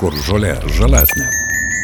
kur 0.00 0.14
žolė 0.26 0.54
žalesnė. 0.76 1.26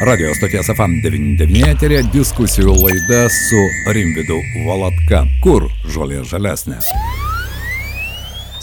Radio 0.03 0.33
stoties 0.37 0.69
FM99 0.73 1.69
eterė 1.69 2.01
diskusijų 2.13 2.75
laida 2.75 3.25
su 3.31 3.61
Rimvidu 3.95 4.41
Valatka. 4.67 5.23
Kur 5.45 5.69
žolė 5.95 6.21
žalesnė? 6.27 6.81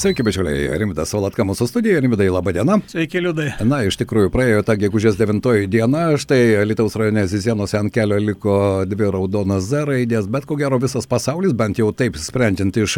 Sveiki, 0.01 0.25
bičiuliai, 0.25 0.79
Rimtas 0.81 1.11
Valatka 1.13 1.45
mūsų 1.45 1.67
studijoje. 1.69 2.01
Rimvidai, 2.01 2.31
laba 2.33 2.55
diena. 2.57 2.79
Sveiki, 2.89 3.21
Liudai. 3.21 3.51
Na, 3.69 3.83
iš 3.85 3.99
tikrųjų, 4.01 4.31
praėjo 4.33 4.63
ta 4.65 4.73
gegužės 4.81 5.19
9 5.19 5.67
diena, 5.69 6.07
štai 6.17 6.63
Lietuvos 6.65 6.95
rajone 6.97 7.27
Zizienuose 7.29 7.77
ant 7.77 7.93
kelio 7.93 8.17
liko 8.17 8.55
dvi 8.89 9.11
raudonas 9.13 9.67
Z 9.69 9.85
raidės, 9.91 10.25
bet 10.33 10.47
ko 10.49 10.57
gero 10.57 10.79
visas 10.81 11.05
pasaulis, 11.05 11.53
bent 11.53 11.77
jau 11.77 11.91
taip 11.93 12.17
sprendžiant 12.17 12.79
iš 12.81 12.95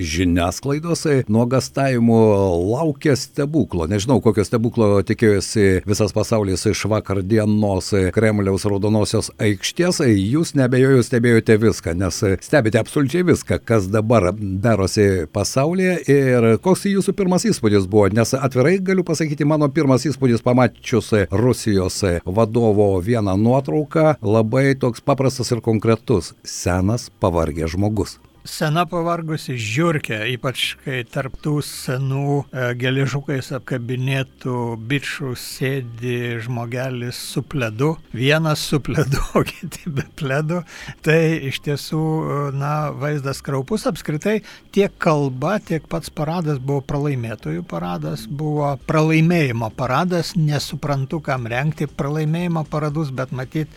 žiniasklaidos, 0.00 1.02
nuogastavimų 1.28 2.22
laukia 2.70 3.18
stebuklo. 3.20 3.84
Nežinau, 3.92 4.22
kokio 4.24 4.46
stebuklo 4.48 5.02
tikėjosi 5.04 5.82
visas 5.84 6.16
pasaulis 6.16 6.64
iš 6.72 6.86
vakar 6.88 7.20
dienos 7.20 7.92
Kremliaus 8.16 8.64
raudonosios 8.64 9.28
aikštės. 9.36 10.00
Jūs 10.08 10.54
nebejoju 10.56 11.04
stebėjote 11.04 11.60
viską, 11.68 11.98
nes 12.00 12.24
stebite 12.48 12.80
absoliučiai 12.80 13.28
viską, 13.34 13.60
kas 13.60 13.92
dabar 13.92 14.32
darosi 14.40 15.28
pasaulyje. 15.36 16.00
Ir 16.08 16.45
koks 16.62 16.86
jūsų 16.90 17.14
pirmas 17.16 17.46
įspūdis 17.48 17.88
buvo? 17.90 18.08
Nes 18.12 18.34
atvirai 18.36 18.76
galiu 18.82 19.04
pasakyti, 19.06 19.48
mano 19.48 19.68
pirmas 19.72 20.06
įspūdis 20.08 20.44
pamačius 20.46 21.12
Rusijos 21.30 22.02
vadovo 22.24 22.92
vieną 23.00 23.36
nuotrauką 23.40 24.16
labai 24.22 24.74
toks 24.80 25.04
paprastas 25.04 25.52
ir 25.52 25.64
konkretus- 25.64 26.34
senas 26.60 27.10
pavargęs 27.20 27.76
žmogus 27.76 28.18
sena 28.48 28.86
pavargusi 28.88 29.56
žiūrkė, 29.60 30.20
ypač 30.34 30.76
kai 30.84 31.02
tarptų 31.10 31.58
senų 31.66 32.26
e, 32.46 32.68
geležukais 32.78 33.50
apkabinėtų 33.58 34.60
bičių 34.88 35.34
sėdi 35.40 36.38
žmogelis 36.44 37.18
su 37.32 37.42
pledu, 37.42 37.94
vienas 38.16 38.62
su 38.70 38.80
pledu, 38.84 39.20
o 39.38 39.42
kiti 39.46 39.90
be 39.90 40.06
pledu. 40.18 40.62
Tai 41.06 41.18
iš 41.50 41.60
tiesų, 41.66 42.02
e, 42.06 42.40
na, 42.56 42.72
vaizdas 42.94 43.42
kraupus 43.44 43.86
apskritai 43.90 44.38
tiek 44.74 44.94
kalba, 45.02 45.58
tiek 45.60 45.86
pats 45.90 46.12
paradas 46.14 46.62
buvo 46.62 46.82
pralaimėtojų 46.86 47.66
paradas, 47.68 48.26
buvo 48.30 48.74
pralaimėjimo 48.88 49.72
paradas, 49.76 50.34
nesuprantu, 50.38 51.20
kam 51.24 51.50
renkti 51.50 51.90
pralaimėjimo 51.90 52.66
paradus, 52.70 53.12
bet 53.14 53.34
matyt, 53.36 53.72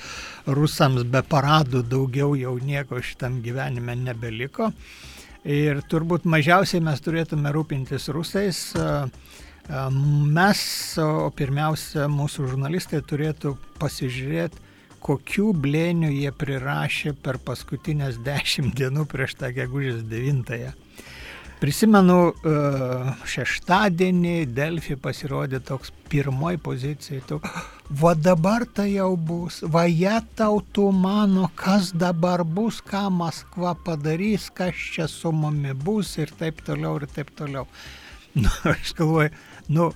rusams 0.56 1.06
be 1.10 1.22
paradų 1.26 1.84
daugiau 1.88 2.36
jau 2.38 2.56
nieko 2.64 3.02
šitam 3.04 3.40
gyvenime 3.46 3.96
nebeliko. 4.00 4.72
Ir 5.48 5.80
turbūt 5.88 6.26
mažiausiai 6.28 6.82
mes 6.84 7.00
turėtume 7.02 7.52
rūpintis 7.56 8.10
rusais. 8.12 8.60
Mes, 9.70 10.62
o 11.00 11.30
pirmiausia, 11.36 12.08
mūsų 12.12 12.50
žurnalistai 12.52 13.00
turėtų 13.06 13.54
pasižiūrėti, 13.80 14.68
kokių 15.06 15.54
blėnių 15.64 16.10
jie 16.12 16.32
prirašė 16.36 17.14
per 17.24 17.40
paskutinės 17.46 18.20
dešimt 18.26 18.76
dienų 18.76 19.06
prieš 19.08 19.38
tą 19.40 19.54
gegužės 19.56 20.02
devintąją. 20.10 20.74
Prisimenu, 21.60 22.20
šeštadienį 23.28 24.36
Delfi 24.56 24.96
pasirodė 25.00 25.60
toks 25.64 25.92
pirmoji 26.12 26.60
pozicija. 26.64 27.24
Tu, 27.28 27.40
va 27.90 28.14
dabar 28.14 28.66
tai 28.66 28.94
jau 28.94 29.16
bus, 29.18 29.64
va 29.66 29.88
jie 29.90 30.14
tautų 30.38 30.90
mano, 30.94 31.48
kas 31.58 31.90
dabar 31.92 32.44
bus, 32.46 32.84
ką 32.86 33.08
Maskva 33.10 33.74
padarys, 33.86 34.50
kas 34.54 34.78
čia 34.78 35.08
su 35.10 35.32
mumi 35.34 35.74
bus 35.74 36.14
ir 36.22 36.30
taip 36.38 36.62
toliau 36.66 37.00
ir 37.02 37.10
taip 37.10 37.34
toliau. 37.36 37.68
Nu, 38.40 38.50
aš 38.70 38.92
galvoju, 38.94 39.32
nu, 39.74 39.88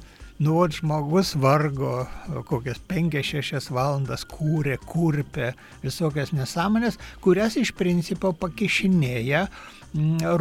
nu, 0.42 0.56
vat 0.58 0.74
žmogus 0.74 1.36
vargo 1.38 2.08
kokias 2.50 2.80
5-6 2.90 3.70
valandas 3.72 4.26
kūrė, 4.26 4.80
kurpė 4.90 5.52
visokias 5.84 6.34
nesąmonės, 6.34 6.98
kurias 7.22 7.60
iš 7.62 7.76
principo 7.78 8.34
pakišinėja 8.34 9.46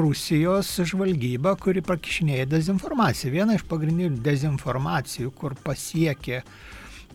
Rusijos 0.01 0.73
žvalgyba, 0.89 1.53
kuri 1.61 1.85
prakišinėja 1.85 2.49
dezinformaciją. 2.49 3.35
Viena 3.37 3.59
iš 3.59 3.67
pagrindinių 3.69 4.23
dezinformacijų, 4.25 5.35
kur 5.37 5.53
pasiekė, 5.61 6.41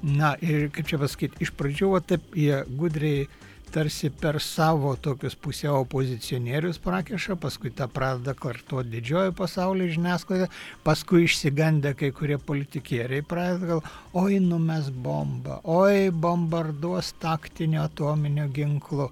na 0.03 0.35
ir 0.41 0.69
kaip 0.74 0.90
čia 0.90 1.02
pasakyti, 1.02 1.44
iš 1.46 1.53
pradžių 1.58 1.91
va, 1.96 2.02
taip 2.06 2.35
jie 2.38 2.63
gudriai 2.80 3.28
tarsi 3.72 4.09
per 4.09 4.40
savo 4.41 4.96
tokius 4.96 5.35
pusiau 5.35 5.81
opozicionierius 5.81 6.80
prakeša, 6.84 7.35
paskui 7.41 7.72
tą 7.75 7.88
pradeda 7.91 8.34
kartuoti 8.38 8.94
didžioji 8.96 9.36
pasaulio 9.38 9.90
žiniasklaida, 9.91 10.47
paskui 10.86 11.25
išsigandę 11.28 11.94
kai 12.00 12.12
kurie 12.16 12.38
politikieriai 12.40 13.25
pradeda 13.28 13.74
gal, 13.74 13.84
oi 14.18 14.40
numes 14.44 14.90
bombą, 14.90 15.59
oi 15.63 16.09
bombarduos 16.12 17.13
taktiniu 17.22 17.84
atominiu 17.84 18.47
ginklu. 18.53 19.12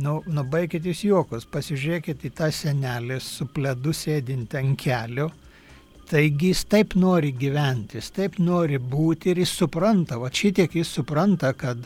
Nu, 0.00 0.20
nu 0.26 0.46
baikit 0.48 0.86
jūs 0.86 1.02
juokus, 1.04 1.44
pasižiūrėkit 1.50 2.22
į 2.24 2.32
tą 2.38 2.48
senelį 2.54 3.18
su 3.20 3.50
pledu 3.52 3.92
sėdinti 3.96 4.60
ant 4.60 4.78
kelių. 4.80 5.28
Taigi 6.10 6.50
jis 6.50 6.64
taip 6.66 6.96
nori 6.98 7.30
gyventi, 7.38 8.00
jis 8.00 8.10
taip 8.16 8.40
nori 8.42 8.80
būti 8.82 9.30
ir 9.30 9.44
jis 9.44 9.52
supranta, 9.62 10.18
va 10.18 10.30
šitiek 10.34 10.74
jis 10.74 10.90
supranta, 10.98 11.52
kad, 11.54 11.84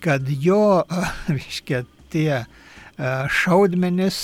kad 0.00 0.30
jo, 0.42 0.84
reiškia, 1.34 1.84
tie 2.08 2.44
šaudmenis 2.98 4.16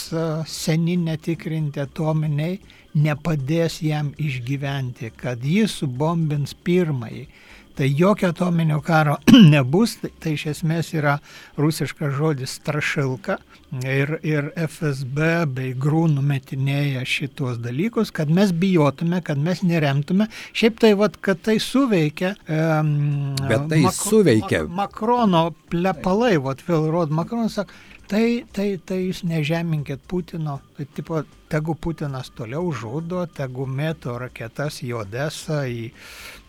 seni 0.51 0.97
netikrinti 0.99 1.83
atominiai 1.83 2.57
nepadės 2.95 3.81
jam 3.83 4.13
išgyventi, 4.19 5.13
kad 5.19 5.45
jis 5.47 5.77
subombins 5.83 6.55
pirmąjį 6.67 7.27
Tai 7.75 7.89
jokio 7.99 8.29
atominio 8.31 8.81
karo 8.81 9.17
nebus, 9.55 9.97
tai, 10.03 10.13
tai 10.23 10.35
iš 10.39 10.47
esmės 10.53 10.93
yra 10.95 11.19
rusiškas 11.59 12.15
žodis 12.15 12.55
strašilka 12.61 13.39
ir, 13.83 14.15
ir 14.23 14.51
FSB 14.55 15.31
bei 15.57 15.73
grū 15.75 16.05
numetinėja 16.13 17.03
šitos 17.09 17.59
dalykus, 17.65 18.13
kad 18.15 18.31
mes 18.31 18.53
bijotume, 18.55 19.19
kad 19.27 19.41
mes 19.43 19.65
neremtume. 19.67 20.29
Šiaip 20.55 20.79
tai, 20.85 20.93
vat, 20.99 21.19
kad 21.19 21.43
tai 21.43 21.59
suveikia. 21.63 22.37
Um, 22.47 23.35
Bet 23.43 23.67
tai 23.73 23.83
Mak 23.85 23.99
suveikia. 23.99 24.65
Mak 24.69 24.95
Makrono 24.95 25.49
plepalai, 25.73 26.37
vat 26.39 26.63
vėl 26.69 26.87
rodo, 26.93 27.15
Makronas 27.19 27.59
sako, 27.59 27.75
tai, 28.11 28.45
tai, 28.55 28.69
tai 28.79 29.01
jūs 29.09 29.25
nežeminkit 29.27 30.05
Putino, 30.09 30.61
tai 30.77 30.87
tipo, 30.95 31.25
tegu 31.55 31.77
Putinas 31.79 32.33
toliau 32.35 32.73
žudo, 32.75 33.23
tegu 33.31 33.67
mėto 33.71 34.17
raketas 34.19 34.81
į 34.83 34.91
Odesą, 35.05 35.61
į 35.71 35.93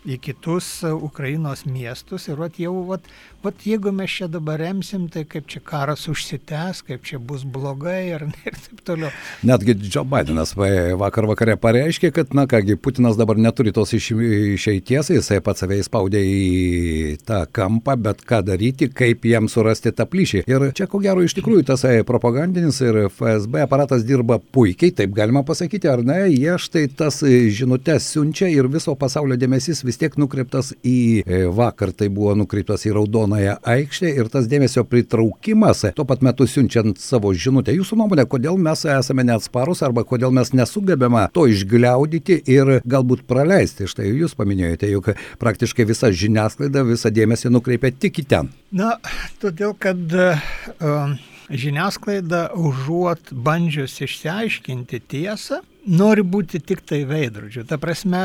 į 0.06 0.16
kitus 0.22 0.66
Ukrainos 0.86 1.64
miestus 1.66 2.28
ir 2.30 2.38
vat 2.38 2.58
jau, 2.62 2.72
vat, 2.86 3.04
vat 3.42 3.64
jeigu 3.66 3.90
mes 3.94 4.10
čia 4.10 4.28
dabar 4.30 4.60
remsim, 4.62 5.08
tai 5.12 5.24
kaip 5.28 5.48
čia 5.50 5.60
karas 5.66 6.06
užsitęs, 6.10 6.82
kaip 6.86 7.04
čia 7.06 7.18
bus 7.18 7.42
blogai 7.42 8.12
ir, 8.14 8.26
ir 8.46 8.58
taip 8.66 8.82
toliau. 8.86 9.10
Netgi 9.46 9.74
Joe 9.82 10.06
Bidenas 10.06 10.54
vakar 10.56 11.26
vakare 11.30 11.56
pareiškė, 11.60 12.12
kad, 12.14 12.34
na 12.38 12.46
kągi, 12.50 12.78
Putinas 12.78 13.18
dabar 13.18 13.40
neturi 13.40 13.74
tos 13.74 13.94
iš, 13.96 14.12
išeities, 14.56 15.10
jisai 15.16 15.40
pats 15.44 15.64
save 15.64 15.80
įspaudė 15.82 16.22
į 16.22 17.18
tą 17.26 17.42
kampą, 17.56 17.96
bet 18.06 18.22
ką 18.26 18.42
daryti, 18.46 18.90
kaip 18.94 19.26
jam 19.26 19.50
surasti 19.50 19.94
tą 19.96 20.06
plyšį. 20.10 20.44
Ir 20.46 20.68
čia 20.76 20.86
ko 20.90 21.02
gero 21.02 21.24
iš 21.26 21.34
tikrųjų 21.38 21.66
tas 21.72 21.82
e, 21.88 21.98
propagandinis 22.06 22.78
ir 22.84 23.06
FSB 23.08 23.64
aparatas 23.66 24.06
dirba 24.06 24.38
puikiai, 24.38 24.94
taip 24.96 25.14
galima 25.16 25.42
pasakyti, 25.46 25.88
ar 25.90 26.02
ne, 26.06 26.18
jie 26.32 26.56
štai 26.60 26.86
tas 26.96 27.20
e, 27.26 27.46
žinutės 27.54 28.08
siunčia 28.14 28.48
ir 28.52 28.68
viso 28.72 28.94
pasaulio 28.98 29.36
dėmesys 29.38 29.82
vis 29.86 30.00
tiek 30.00 30.16
nukreiptas 30.20 30.72
į 30.86 31.22
e, 31.22 31.42
vakar, 31.52 31.92
tai 31.96 32.08
buvo 32.12 32.34
nukreiptas 32.38 32.86
į 32.88 32.94
Raudonąją 32.96 33.58
aikštę 33.74 34.12
ir 34.16 34.30
tas 34.32 34.48
dėmesio 34.50 34.86
pritraukimas, 34.88 35.84
tuo 35.96 36.06
pat 36.08 36.24
metu 36.26 36.48
siunčiant 36.50 37.00
savo 37.02 37.32
žinutę. 37.36 37.74
Jūsų 37.76 38.00
nuomonė, 38.00 38.26
kodėl 38.30 38.58
mes 38.60 38.86
esame 38.96 39.26
neatsparus 39.28 39.84
arba 39.86 40.06
kodėl 40.08 40.34
mes 40.34 40.54
nesugebame 40.56 41.26
to 41.36 41.46
išgliaudyti 41.52 42.40
ir 42.56 42.78
galbūt 42.88 43.26
praleisti. 43.28 43.90
Štai 43.90 44.10
jūs 44.10 44.36
paminėjote, 44.38 44.90
juk 44.94 45.12
praktiškai 45.42 45.86
visa 45.88 46.12
žiniasklaida 46.12 46.86
visą 46.88 47.12
dėmesį 47.12 47.52
nukreipia 47.52 47.92
tik 47.92 48.22
į 48.24 48.28
ten. 48.32 48.52
Na, 48.76 48.96
todėl 49.42 49.76
kad 49.78 50.00
uh, 50.16 51.16
žiniasklaida 51.50 52.50
užuot 52.56 53.32
bandžius 53.32 54.00
išsiaiškinti 54.02 55.00
tiesą, 55.10 55.62
nori 55.86 56.22
būti 56.26 56.60
tik 56.66 56.82
tai 56.86 57.00
veidrodžiu. 57.08 57.64
Ta 57.68 57.78
prasme, 57.80 58.20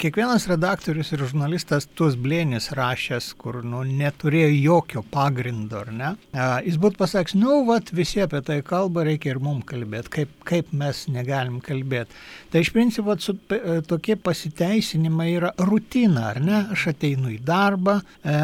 kiekvienas 0.00 0.46
redaktorius 0.50 1.12
ir 1.14 1.22
žurnalistas 1.22 1.86
tuos 1.94 2.16
blėnis 2.20 2.70
rašęs, 2.74 3.30
kur 3.38 3.60
nu, 3.66 3.84
neturėjo 3.86 4.50
jokio 4.52 5.04
pagrindo, 5.14 5.84
ar 5.84 5.92
ne? 5.94 6.10
A, 6.32 6.48
jis 6.66 6.78
būtų 6.82 7.00
pasakęs, 7.00 7.36
nu, 7.38 7.60
vat, 7.68 7.92
visi 7.94 8.22
apie 8.24 8.42
tai 8.46 8.60
kalba, 8.66 9.06
reikia 9.06 9.34
ir 9.34 9.42
mums 9.42 9.66
kalbėti, 9.70 10.12
kaip, 10.18 10.34
kaip 10.48 10.72
mes 10.74 11.04
negalim 11.12 11.60
kalbėti. 11.64 12.18
Tai 12.52 12.62
iš 12.64 12.72
principo 12.74 13.16
su, 13.22 13.36
e, 13.54 13.80
tokie 13.86 14.16
pasiteisinimai 14.20 15.30
yra 15.36 15.52
rutina, 15.70 16.30
ar 16.32 16.42
ne? 16.42 16.64
Aš 16.74 16.88
ateinu 16.94 17.30
į 17.34 17.40
darbą, 17.46 18.00
e, 18.22 18.38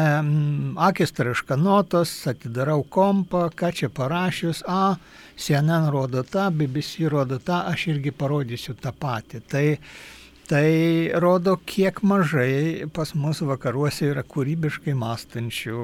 akis 0.87 1.15
traškanotos, 1.17 2.13
atidarau 2.31 2.81
kompą, 2.87 3.49
ką 3.51 3.73
čia 3.81 3.91
parašius, 3.91 4.63
a, 4.67 4.95
CNN 5.37 5.89
rodo 5.93 6.23
tą, 6.23 6.49
BBC 6.51 7.09
rodo 7.11 7.39
tą, 7.39 7.63
aš 7.71 7.87
irgi 7.95 8.13
parodysiu 8.15 8.75
tą 8.79 8.91
patį. 8.91 9.43
Tai, 9.51 9.65
tai 10.51 11.11
rodo, 11.15 11.55
kiek 11.65 12.01
mažai 12.03 12.83
pas 12.91 13.13
mus 13.15 13.39
vakaruose 13.47 14.09
yra 14.11 14.23
kūrybiškai 14.27 14.91
mąstančių, 14.99 15.83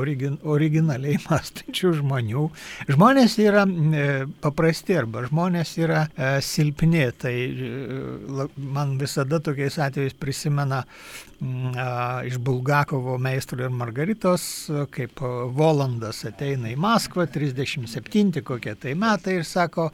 origin, 0.00 0.38
originaliai 0.48 1.18
mąstančių 1.26 1.92
žmonių. 2.00 2.46
Žmonės 2.88 3.36
yra 3.44 3.66
e, 3.68 4.06
paprasti 4.40 4.96
arba 4.96 5.26
žmonės 5.28 5.74
yra 5.82 6.06
e, 6.08 6.30
silpni. 6.44 7.04
Tai 7.20 7.34
e, 7.34 8.48
man 8.56 8.96
visada 9.02 9.42
tokiais 9.44 9.76
atvejais 9.76 10.16
prisimena 10.16 10.84
iš 12.26 12.40
Bulgakovo 12.42 13.12
meistro 13.22 13.60
ir 13.62 13.70
Margaritos, 13.70 14.42
kaip 14.90 15.20
Volandas 15.54 16.24
ateina 16.26 16.72
į 16.72 16.80
Maskvą, 16.82 17.28
37 17.30 18.42
kokie 18.42 18.74
tai 18.74 18.96
metai 18.98 19.36
ir 19.38 19.46
sako, 19.46 19.86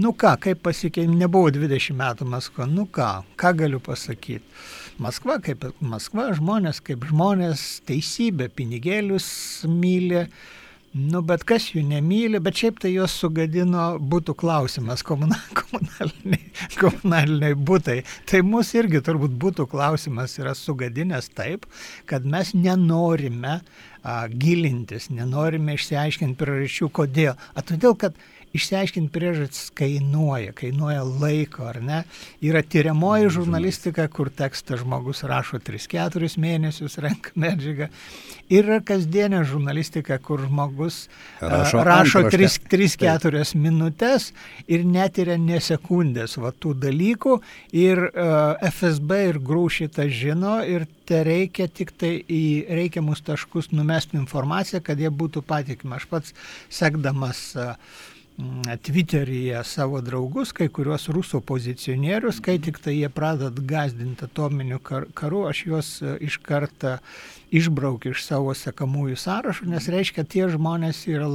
Nu 0.00 0.12
ką, 0.16 0.36
kaip 0.40 0.60
pasikeitė, 0.64 1.10
nebuvo 1.10 1.50
20 1.52 1.96
metų 1.98 2.26
Maskva, 2.30 2.66
nu 2.70 2.86
ką, 2.94 3.08
ką 3.40 3.50
galiu 3.58 3.80
pasakyti. 3.84 4.44
Maskva 5.02 5.38
kaip 5.42 5.66
Maskva, 5.80 6.28
žmonės 6.36 6.80
kaip 6.84 7.04
žmonės, 7.08 7.64
teisybė, 7.88 8.50
pinigėlius 8.56 9.26
myli, 9.68 10.22
nu 11.10 11.20
bet 11.26 11.44
kas 11.48 11.70
jų 11.74 11.82
nemyli, 11.88 12.40
bet 12.42 12.62
šiaip 12.62 12.80
tai 12.84 12.94
juos 12.94 13.18
sugadino 13.18 13.84
būtų 14.12 14.36
klausimas, 14.40 15.04
komunaliniai, 15.08 16.50
komunaliniai 16.80 17.58
būtai. 17.58 18.00
Tai 18.30 18.42
mūsų 18.46 18.82
irgi 18.84 19.04
turbūt 19.10 19.36
būtų 19.42 19.68
klausimas 19.74 20.38
yra 20.40 20.56
sugadinęs 20.56 21.32
taip, 21.34 21.66
kad 22.08 22.24
mes 22.24 22.54
nenorime 22.56 23.58
a, 23.58 24.20
gilintis, 24.32 25.10
nenorime 25.12 25.76
išsiaiškinti 25.76 26.38
priežasčių, 26.40 26.92
kodėl. 27.00 27.40
A 27.56 27.64
todėl, 27.66 27.98
kad 27.98 28.16
išsiaiškinti 28.56 29.12
priežastis 29.14 29.70
kainuoja, 29.78 30.52
kainuoja 30.56 31.04
laiko, 31.06 31.64
ar 31.70 31.78
ne? 31.84 32.00
Yra 32.42 32.62
tyriamoji 32.66 33.28
mm, 33.28 33.34
žurnalistika, 33.36 34.06
kur 34.10 34.30
tekstą 34.34 34.80
žmogus 34.80 35.22
rašo 35.28 35.60
3-4 35.62 36.30
mėnesius, 36.42 36.98
renka 37.02 37.34
medžiagą. 37.38 37.90
Ir 38.50 38.66
yra 38.66 38.80
kasdienė 38.82 39.44
žurnalistika, 39.46 40.18
kur 40.18 40.42
žmogus 40.48 41.04
rašo, 41.38 41.84
rašo 41.86 42.24
3-4 42.26 43.44
minutės 43.54 44.32
ir 44.66 44.82
netyria 44.86 45.38
nesekundės 45.38 46.34
va 46.42 46.50
tų 46.50 46.74
dalykų. 46.86 47.38
Ir 47.78 48.02
uh, 48.08 48.58
FSB 48.72 49.22
ir 49.30 49.42
grū 49.46 49.68
šitą 49.70 50.08
žino 50.10 50.58
ir 50.66 50.88
te 51.06 51.22
reikia 51.26 51.68
tik 51.70 51.94
tai 51.98 52.16
į 52.26 52.66
reikiamus 52.70 53.22
taškus 53.26 53.70
numesti 53.70 54.18
informaciją, 54.18 54.82
kad 54.82 54.98
jie 54.98 55.10
būtų 55.10 55.42
patikimi. 55.46 55.94
Aš 55.98 56.10
pats 56.10 56.34
sekdamas 56.74 57.44
uh, 57.54 57.76
Twitteryje 58.82 59.64
savo 59.64 60.00
draugus, 60.04 60.52
kai 60.56 60.68
kuriuos 60.72 61.08
rusų 61.12 61.40
opozicionierius, 61.40 62.40
kai 62.44 62.58
tik 62.62 62.78
tai 62.82 62.94
jie 62.96 63.10
pradeda 63.12 63.64
gazdinti 63.72 64.26
atominiu 64.26 64.78
karu, 64.80 65.44
aš 65.50 65.62
juos 65.66 65.90
e, 66.02 66.14
iš 66.28 66.38
karto 66.44 66.96
išbraukiu 67.54 68.14
iš 68.14 68.24
savo 68.26 68.54
sekamųjų 68.56 69.16
sąrašų, 69.20 69.68
nes 69.70 69.88
reiškia, 69.90 70.24
tie 70.28 70.46
žmonės 70.50 71.02
yra 71.10 71.28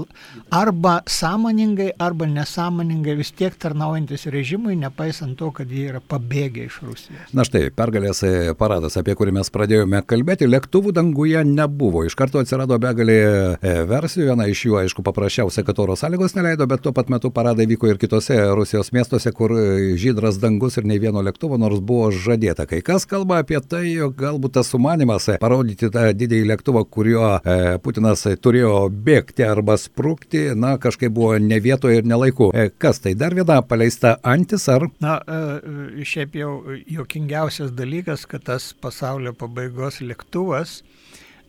arba 0.53 0.99
sąmoningai, 1.09 1.91
arba 1.99 2.27
nesąmoningai 2.29 3.17
vis 3.19 3.31
tiek 3.35 3.55
tarnaujantis 3.59 4.25
režimui, 4.31 4.77
nepaisant 4.79 5.37
to, 5.39 5.51
kad 5.55 5.71
jie 5.71 5.89
yra 5.91 6.01
pabėgę 6.01 6.65
iš 6.69 6.79
Rusijos. 6.85 7.33
Na 7.35 7.45
štai, 7.47 7.67
pergalės 7.75 8.23
e, 8.25 8.53
paradas, 8.57 8.97
apie 8.99 9.15
kurį 9.17 9.35
mes 9.39 9.51
pradėjome 9.53 10.01
kalbėti, 10.07 10.47
lėktuvų 10.49 10.95
danguje 10.95 11.43
nebuvo. 11.47 12.05
Iš 12.07 12.17
karto 12.19 12.41
atsirado 12.43 12.79
begalė 12.81 13.19
e, 13.19 13.75
versijų, 13.89 14.29
viena 14.31 14.47
iš 14.51 14.65
jų, 14.67 14.79
aišku, 14.83 15.05
paprasčiausia, 15.05 15.65
kad 15.67 15.79
oro 15.83 15.97
sąlygos 15.99 16.37
neleido, 16.37 16.67
bet 16.69 16.83
tuo 16.85 16.95
pat 16.95 17.11
metu 17.13 17.31
paradai 17.35 17.67
vyko 17.69 17.91
ir 17.91 18.01
kitose 18.01 18.37
Rusijos 18.55 18.93
miestuose, 18.95 19.31
kur 19.35 19.53
žydras 19.99 20.39
dangus 20.41 20.79
ir 20.79 20.87
nei 20.87 21.01
vieno 21.01 21.23
lėktuvo, 21.25 21.59
nors 21.61 21.83
buvo 21.83 22.11
žadėta. 22.15 22.67
Kai 22.69 22.81
kas 22.85 23.07
kalba 23.09 23.41
apie 23.43 23.59
tai, 23.61 23.85
jog 23.91 24.15
galbūt 24.19 24.57
tas 24.59 24.71
sumanimas 24.71 25.27
parodyti 25.41 25.89
tą 25.91 26.04
didįjį 26.13 26.45
lėktuvą, 26.51 26.83
kuriuo 26.91 27.29
e, 27.39 27.55
Putinas 27.83 28.25
turėjo 28.43 28.85
bėgti 28.89 29.45
arba 29.47 29.77
sprūkti, 29.79 30.47
na, 30.59 30.75
kažkaip 30.81 31.13
buvo 31.15 31.35
ne 31.41 31.59
vietoje 31.63 32.01
ir 32.01 32.07
nelaiku. 32.09 32.51
E, 32.53 32.69
kas 32.69 33.01
tai 33.03 33.15
dar 33.17 33.35
viena 33.37 33.61
paleista 33.65 34.17
antis 34.23 34.67
ar? 34.71 34.87
Na, 35.03 35.17
e, 35.25 36.05
šiaip 36.05 36.37
jau 36.39 36.53
jokingiausias 36.97 37.73
dalykas, 37.75 38.27
kad 38.29 38.45
tas 38.51 38.71
pasaulio 38.81 39.35
pabaigos 39.37 40.01
lėktuvas, 40.03 40.81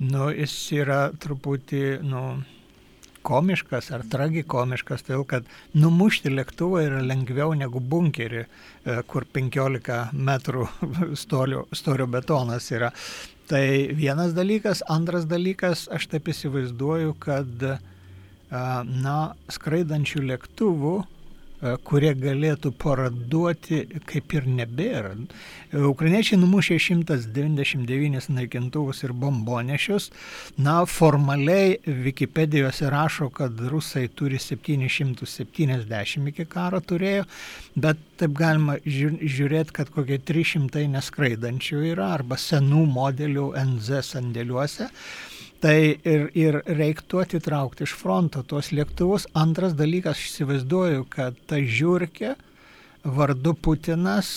nu, 0.00 0.30
jis 0.32 0.58
yra 0.76 1.06
truputį, 1.20 1.86
nu, 2.06 2.26
komiškas 3.26 3.90
ar 3.90 4.04
tragikomiškas, 4.06 5.02
todėl 5.06 5.24
kad 5.26 5.46
numušti 5.74 6.30
lėktuvą 6.30 6.84
yra 6.86 7.00
lengviau 7.02 7.56
negu 7.58 7.82
bunkerį, 7.82 8.44
kur 9.10 9.26
15 9.34 9.96
metrų 10.14 10.68
storio, 11.22 11.64
storio 11.74 12.06
betonas 12.10 12.70
yra. 12.70 12.92
Tai 13.46 13.66
vienas 13.94 14.32
dalykas, 14.34 14.82
antras 14.90 15.26
dalykas, 15.31 15.87
aš 15.94 16.08
taip 16.10 16.26
įsivaizduoju, 16.32 17.12
kad 17.22 17.66
na, 18.50 19.19
skraidančių 19.54 20.25
lėktuvų 20.32 20.96
kurie 21.86 22.12
galėtų 22.18 22.72
paraduoti, 22.80 23.82
kaip 24.08 24.34
ir 24.36 24.46
nebėra. 24.48 25.12
E, 25.16 25.80
ukrainiečiai 25.90 26.38
numušė 26.40 26.78
199 26.82 28.30
naikintuvus 28.32 29.02
ir 29.06 29.12
bombonešius. 29.16 30.10
Na, 30.62 30.84
formaliai 30.86 31.78
Wikipedijose 31.86 32.90
rašo, 32.92 33.30
kad 33.34 33.60
rusai 33.72 34.06
turi 34.08 34.38
770 34.42 36.32
iki 36.32 36.44
karo 36.50 36.80
turėjo, 36.80 37.24
bet 37.76 37.96
taip 38.20 38.32
galima 38.38 38.78
žiūrėti, 38.86 39.74
kad 39.76 39.92
kokie 39.94 40.18
300 40.18 40.86
neskraidančių 40.96 41.82
yra 41.92 42.12
arba 42.16 42.36
senų 42.40 42.86
modelių 42.96 43.50
NZ 43.66 44.04
sandėliuose. 44.12 44.90
Tai 45.66 45.78
ir, 46.06 46.28
ir 46.38 46.60
reiktų 46.62 47.24
atitraukti 47.24 47.82
iš 47.88 47.96
fronto 47.98 48.44
tuos 48.46 48.68
lėktuvus. 48.70 49.24
Antras 49.34 49.72
dalykas, 49.74 50.14
aš 50.14 50.28
įsivaizduoju, 50.28 51.06
kad 51.10 51.34
ta 51.50 51.58
žiūrkė 51.58 52.36
vardu 53.16 53.54
Putinas, 53.58 54.28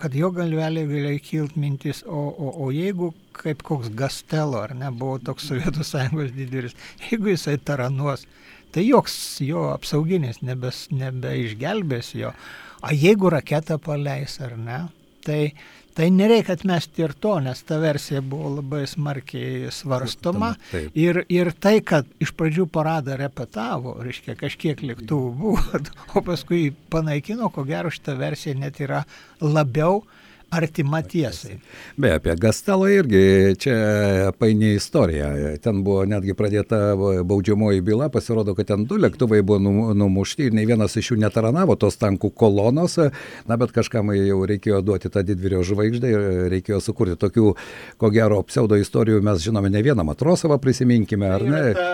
kad 0.00 0.16
jo 0.18 0.32
galvelė 0.34 0.82
galėjo 0.90 1.22
kilti 1.28 1.62
mintis, 1.62 2.02
o, 2.06 2.24
o, 2.26 2.50
o 2.66 2.72
jeigu 2.74 3.12
kaip 3.38 3.62
koks 3.66 3.92
Gastelo, 3.94 4.64
ar 4.64 4.74
ne, 4.74 4.90
buvo 4.90 5.20
toks 5.22 5.46
Sovietų 5.46 5.86
sąjungos 5.86 6.34
didelis, 6.34 6.74
jeigu 7.06 7.30
jisai 7.30 7.54
taranuos, 7.62 8.26
tai 8.74 8.88
joks 8.88 9.16
jo 9.46 9.68
apsauginis 9.76 10.42
nebes, 10.42 10.88
nebeišgelbės 10.90 12.16
jo. 12.18 12.34
O 12.82 12.90
jeigu 12.94 13.30
raketą 13.30 13.78
paleis, 13.82 14.40
ar 14.42 14.58
ne, 14.58 14.82
tai 15.26 15.40
Tai 15.96 16.10
nereikia 16.12 16.52
atmesti 16.58 17.04
ir 17.06 17.14
to, 17.16 17.38
nes 17.40 17.62
ta 17.64 17.78
versija 17.80 18.20
buvo 18.20 18.50
labai 18.58 18.82
smarkiai 18.90 19.70
svarstoma. 19.72 20.50
Taip. 20.68 20.90
Ir, 20.92 21.22
ir 21.32 21.52
tai, 21.56 21.78
kad 21.80 22.08
iš 22.20 22.34
pradžių 22.36 22.66
paradą 22.72 23.16
repetavo, 23.16 23.94
reiškia, 24.04 24.34
kažkiek 24.36 24.82
lėktuvų 24.84 25.30
buvo, 25.40 25.80
o 26.16 26.22
paskui 26.26 26.68
panaikino, 26.92 27.48
ko 27.54 27.64
gero 27.64 27.92
šita 27.92 28.16
versija 28.20 28.58
net 28.60 28.82
yra 28.84 29.06
labiau 29.40 30.02
artima 30.50 31.02
tiesai. 31.02 31.58
Be, 31.96 32.12
apie 32.16 32.34
Gastelą 32.38 32.88
irgi 32.92 33.22
čia 33.60 33.76
paini 34.38 34.74
istorija. 34.76 35.30
Ten 35.62 35.82
buvo 35.84 36.04
netgi 36.08 36.36
pradėta 36.38 36.80
baudžiamoji 37.26 37.82
byla, 37.84 38.08
pasirodo, 38.14 38.54
kad 38.56 38.70
ten 38.70 38.86
du 38.88 38.98
lėktuvai 39.00 39.42
buvo 39.46 39.58
numušti 39.94 40.48
ir 40.48 40.56
nei 40.56 40.68
vienas 40.68 40.96
iš 40.96 41.12
jų 41.12 41.18
netaranavo 41.24 41.76
tos 41.80 41.98
tankų 42.00 42.30
kolonos, 42.38 42.98
na 43.48 43.58
bet 43.60 43.74
kažkam 43.76 44.14
jau 44.16 44.42
reikėjo 44.48 44.82
duoti 44.86 45.10
tą 45.12 45.24
didvirio 45.26 45.64
žvaigždę 45.66 46.12
ir 46.14 46.28
reikėjo 46.54 46.80
sukurti 46.84 47.18
tokių, 47.20 47.52
ko 47.98 48.12
gero, 48.14 48.40
pseudo 48.46 48.78
istorijų 48.80 49.22
mes 49.26 49.42
žinome 49.42 49.72
ne 49.72 49.82
vieną 49.82 50.06
Matrosovą, 50.06 50.60
prisiminkime, 50.62 51.30
ar 51.36 51.46
ne? 51.46 51.62
Ta, 51.76 51.90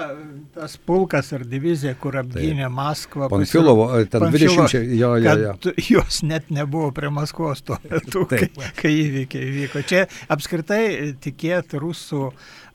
tas 0.55 0.77
pulkas 0.77 1.33
ar 1.33 1.45
divizija, 1.49 1.95
kur 1.99 2.19
apgynė 2.21 2.67
tai. 2.67 2.73
Maskvą. 2.77 3.29
Panfilovo, 3.33 3.87
ten 4.05 4.27
Panfilovo, 4.27 4.67
20, 4.69 4.91
jo, 4.99 5.13
jo, 5.23 5.37
jo. 5.41 5.55
Jos 5.89 6.21
net 6.29 6.51
nebuvo 6.53 6.91
prie 6.95 7.11
Maskvos 7.13 7.65
tuo 7.67 7.79
metu, 7.89 8.27
kai, 8.31 8.51
kai 8.77 8.93
įvykiai 8.93 9.53
vyko. 9.57 9.85
Čia 9.89 10.05
apskritai 10.33 11.15
tikėt 11.25 11.73
rusų, 11.81 12.29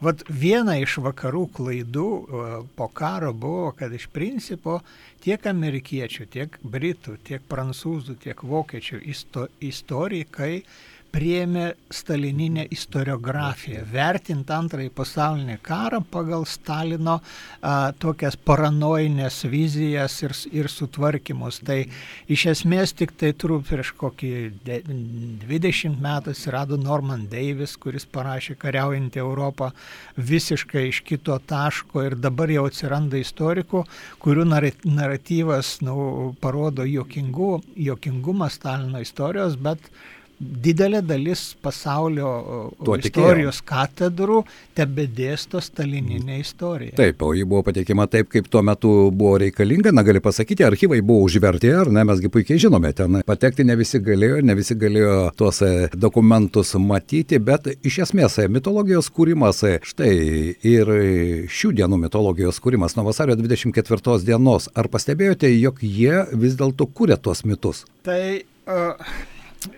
vat 0.05 0.25
viena 0.29 0.77
iš 0.81 0.97
vakarų 1.05 1.45
klaidų 1.59 2.09
po 2.77 2.89
karo 2.97 3.33
buvo, 3.33 3.71
kad 3.77 3.93
iš 3.93 4.09
principo 4.13 4.79
tiek 5.23 5.45
amerikiečių, 5.49 6.27
tiek 6.33 6.59
britų, 6.63 7.17
tiek 7.29 7.45
prancūzų, 7.49 8.17
tiek 8.25 8.41
vokiečių 8.41 9.01
isto, 9.13 9.47
istorikai 9.61 10.63
priėmė 11.17 11.71
stalininę 11.89 12.67
istoriografiją, 12.73 13.81
vertint 13.89 14.49
antrąjį 14.53 14.91
pasaulinį 14.93 15.55
karą 15.65 16.03
pagal 16.11 16.45
Stalino 16.45 17.17
a, 17.17 17.91
tokias 17.97 18.37
paranojinės 18.37 19.39
vizijas 19.49 20.19
ir, 20.21 20.35
ir 20.53 20.69
sutvarkymus. 20.69 21.61
Tai 21.65 21.79
iš 22.29 22.43
esmės 22.53 22.93
tik 22.97 23.15
tai 23.17 23.31
turiu 23.33 23.59
prieš 23.65 23.93
kokį 23.97 24.31
20 24.67 25.97
metų 26.03 26.35
atsirado 26.35 26.77
Norman 26.81 27.25
Davis, 27.31 27.73
kuris 27.81 28.05
parašė 28.05 28.57
kariaujantį 28.61 29.23
Europą 29.23 29.71
visiškai 30.17 30.87
iš 30.91 31.01
kito 31.07 31.39
taško 31.49 32.03
ir 32.05 32.17
dabar 32.21 32.53
jau 32.53 32.67
atsiranda 32.69 33.17
istorikų, 33.17 33.85
kurių 34.21 34.45
naratyvas 34.51 35.79
nu, 35.87 35.97
parodo 36.43 36.85
jokingų, 36.85 37.51
jokingumą 37.89 38.51
Stalino 38.53 39.01
istorijos, 39.01 39.57
bet 39.57 39.89
didelė 40.39 41.01
dalis 41.01 41.55
pasaulio 41.61 42.29
Tuo 42.85 42.97
istorijos 42.99 43.59
katedrų 43.65 44.43
tebedėsto 44.77 45.61
stalininę 45.63 46.37
istoriją. 46.41 46.93
Taip, 46.97 47.21
o 47.25 47.31
ji 47.33 47.45
buvo 47.47 47.63
pateikima 47.65 48.05
taip, 48.11 48.29
kaip 48.31 48.49
tuo 48.51 48.61
metu 48.65 48.91
buvo 49.09 49.37
reikalinga, 49.41 49.91
na 49.95 50.03
gali 50.05 50.21
pasakyti, 50.23 50.65
archyvai 50.67 50.99
buvo 51.05 51.25
užverti, 51.25 51.71
ar 51.73 51.91
ne, 51.93 52.03
mesgi 52.07 52.29
puikiai 52.33 52.61
žinome, 52.67 52.91
ten 52.97 53.21
patekti 53.27 53.65
ne 53.67 53.77
visi 53.79 54.01
galėjo, 54.03 54.41
ne 54.45 54.57
visi 54.57 54.77
galėjo 54.77 55.15
tuos 55.37 55.61
e, 55.65 55.71
dokumentus 55.95 56.75
matyti, 56.81 57.41
bet 57.41 57.71
iš 57.87 58.03
esmės 58.07 58.37
e, 58.43 58.47
mitologijos 58.51 59.09
kūrimas, 59.13 59.63
e, 59.65 59.79
štai 59.87 60.11
ir 60.67 60.93
šių 61.49 61.73
dienų 61.81 62.01
mitologijos 62.05 62.61
kūrimas 62.63 62.97
nuo 62.97 63.07
vasario 63.09 63.37
24 63.39 64.19
dienos, 64.27 64.69
ar 64.77 64.91
pastebėjote, 64.93 65.49
jog 65.57 65.81
jie 65.81 66.21
vis 66.37 66.59
dėlto 66.59 66.89
kūrė 66.93 67.17
tuos 67.21 67.43
mitus? 67.47 67.85
Tai 68.05 68.21
uh, 68.69 69.09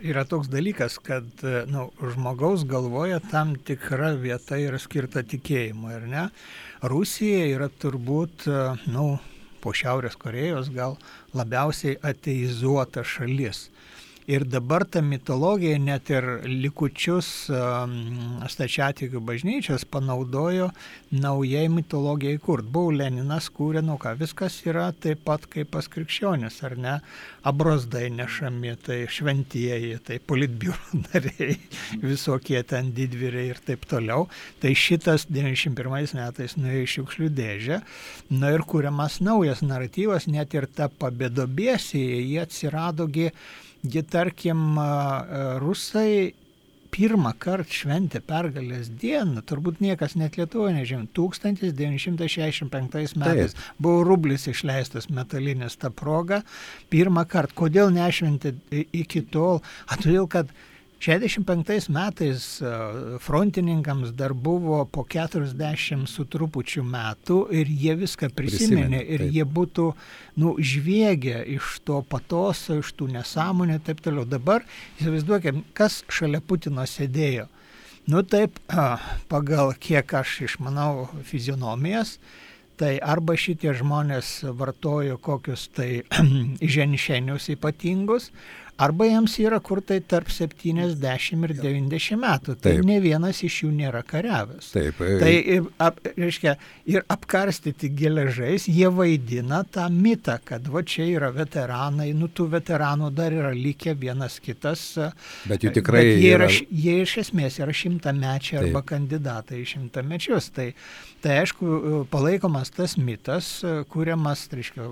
yra 0.02 0.26
toks 0.28 0.50
dalykas, 0.52 0.98
kad 1.04 1.44
nu, 1.72 1.90
žmogaus 2.14 2.66
galvoje 2.68 3.20
tam 3.32 3.56
tikra 3.56 4.14
vieta 4.20 4.60
yra 4.60 4.80
skirta 4.82 5.24
tikėjimui, 5.24 5.94
ar 5.96 6.08
ne? 6.10 6.24
Rusija 6.84 7.46
yra 7.54 7.70
turbūt, 7.82 8.48
nu, 8.92 9.08
po 9.60 9.74
Šiaurės 9.76 10.16
Korejos 10.20 10.72
gal 10.74 10.98
labiausiai 11.36 11.98
ateizuota 12.12 13.04
šalis. 13.04 13.68
Ir 14.30 14.44
dabar 14.46 14.84
ta 14.86 15.02
mitologija 15.02 15.80
net 15.82 16.12
ir 16.14 16.26
likučius 16.46 17.28
stačiatikių 18.54 19.22
bažnyčios 19.26 19.88
panaudojo 19.90 20.68
naujai 21.10 21.64
mitologijai 21.74 22.38
kurt. 22.44 22.68
Buvo 22.70 22.92
Leninas 22.94 23.48
kūrė, 23.50 23.82
nu 23.82 23.96
ką, 23.98 24.12
viskas 24.20 24.60
yra 24.68 24.92
taip 24.94 25.24
pat 25.26 25.48
kaip 25.50 25.72
pas 25.74 25.90
krikščionis, 25.90 26.60
ar 26.68 26.76
ne? 26.78 26.94
Abrozdai 27.50 28.12
nešami, 28.14 28.76
tai 28.86 29.00
šventieji, 29.10 29.96
tai 30.06 30.20
politbiuro 30.22 31.00
nariai, 31.08 31.56
visokie 32.04 32.62
ten 32.70 32.92
didvyriai 32.94 33.48
ir 33.56 33.62
taip 33.66 33.88
toliau. 33.90 34.28
Tai 34.62 34.76
šitas 34.78 35.26
91 35.32 36.14
metais 36.20 36.54
nuėjo 36.60 36.84
iš 36.86 36.96
šiukšlių 37.00 37.32
dėžę. 37.40 37.82
Na 38.38 38.54
ir 38.54 38.62
kūriamas 38.70 39.18
naujas 39.26 39.66
naratyvas, 39.66 40.30
net 40.30 40.54
ir 40.54 40.70
ta 40.70 40.92
pabėdobėsija, 41.02 42.22
jie 42.22 42.40
atsiradogi 42.46 43.32
Gi 43.84 44.04
tarkim, 44.04 44.76
rusai 45.64 46.34
pirmą 46.94 47.32
kartą 47.40 47.72
šventė 47.74 48.20
pergalės 48.26 48.90
dieną, 49.02 49.42
turbūt 49.48 49.80
niekas 49.84 50.16
net 50.20 50.38
Lietuvoje 50.40 50.74
nežino, 50.76 51.08
1965 51.16 52.70
metais 52.74 53.54
Taip. 53.54 53.62
buvo 53.80 54.04
rublis 54.08 54.48
išleistas 54.50 55.10
metalinis 55.14 55.78
tą 55.80 55.90
progą, 55.94 56.42
pirmą 56.92 57.26
kartą. 57.30 57.54
Kodėl 57.64 57.88
nešventė 57.96 58.50
iki 58.74 59.22
tol? 59.32 59.62
A, 59.88 59.90
todėl, 60.02 60.28
kad 60.32 60.48
65 61.00 61.90
metais 61.90 62.62
e, 62.62 62.72
frontininkams 63.24 64.12
dar 64.12 64.34
buvo 64.34 64.86
po 64.86 65.06
40 65.08 66.08
su 66.12 66.26
trupučiu 66.28 66.84
metų 66.84 67.38
ir 67.56 67.72
jie 67.72 67.96
viską 68.02 68.28
prisiminė, 68.36 69.00
ir 69.08 69.24
taip. 69.24 69.32
jie 69.38 69.46
būtų 69.48 69.86
nu, 70.44 70.58
žviegę 70.60 71.40
iš 71.56 71.80
to 71.88 72.02
patoso, 72.04 72.82
iš 72.84 72.92
tų 73.00 73.14
nesąmonė 73.16 73.80
ir 73.80 73.86
taip 73.88 74.04
toliau. 74.04 74.28
Dabar 74.28 74.68
įsivaizduokime, 75.00 75.64
kas 75.74 76.02
šalia 76.12 76.44
Putino 76.44 76.84
sėdėjo. 76.84 77.48
Nu 78.10 78.24
taip, 78.28 78.60
pagal 79.32 79.76
kiek 79.80 80.14
aš 80.20 80.40
išmanau 80.50 81.08
fizionomijas, 81.30 82.18
tai 82.80 82.96
arba 83.04 83.36
šitie 83.40 83.72
žmonės 83.76 84.40
vartojo 84.58 85.20
kokius 85.22 85.68
tai 85.76 86.02
ženšenius 86.76 87.52
ypatingus, 87.56 88.32
arba 88.80 89.08
jiems 89.10 89.36
yra 89.44 89.60
kur 89.64 89.82
tai 89.84 90.00
tarp 90.00 90.30
70 90.32 91.44
ir 91.46 91.54
90 91.60 92.20
metų. 92.20 92.56
Tai 92.56 92.74
Taip. 92.78 92.86
ne 92.88 93.00
vienas 93.04 93.42
iš 93.46 93.64
jų 93.66 93.72
nėra 93.76 94.02
kariavęs. 94.08 94.72
Taip. 94.74 95.02
Tai, 95.22 95.34
ap, 95.84 96.00
reiškia, 96.16 96.56
ir 96.90 97.04
apkarstyti 97.12 97.92
geležais 98.00 98.70
jie 98.70 98.88
vaidina 98.94 99.62
tą 99.68 99.90
mitą, 99.94 100.38
kad 100.46 100.68
va 100.72 100.84
čia 100.88 101.10
yra 101.10 101.32
veteranai, 101.36 102.12
nu 102.18 102.30
tų 102.32 102.50
veteranų 102.56 103.12
dar 103.16 103.36
yra 103.36 103.52
likę 103.56 103.96
vienas 104.00 104.40
kitas. 104.44 104.86
Bet 105.50 105.66
jų 105.66 105.74
tikrai 105.80 106.06
bet 106.06 106.24
jie, 106.24 106.34
yra, 106.38 106.48
yra... 106.48 106.80
jie 106.86 106.98
iš 107.04 107.18
esmės 107.26 107.60
yra 107.60 107.76
šimtamečiai 107.76 108.62
arba 108.64 108.80
Taip. 108.82 108.90
kandidatai 108.94 109.64
į 109.64 109.68
šimtamečius. 109.74 110.52
Tai, 110.56 110.70
tai 111.24 111.42
aišku, 111.44 112.06
palaikomas 112.12 112.72
tas 112.76 112.96
mitas, 113.00 113.52
kuriamas, 113.92 114.48
reiškia, 114.56 114.88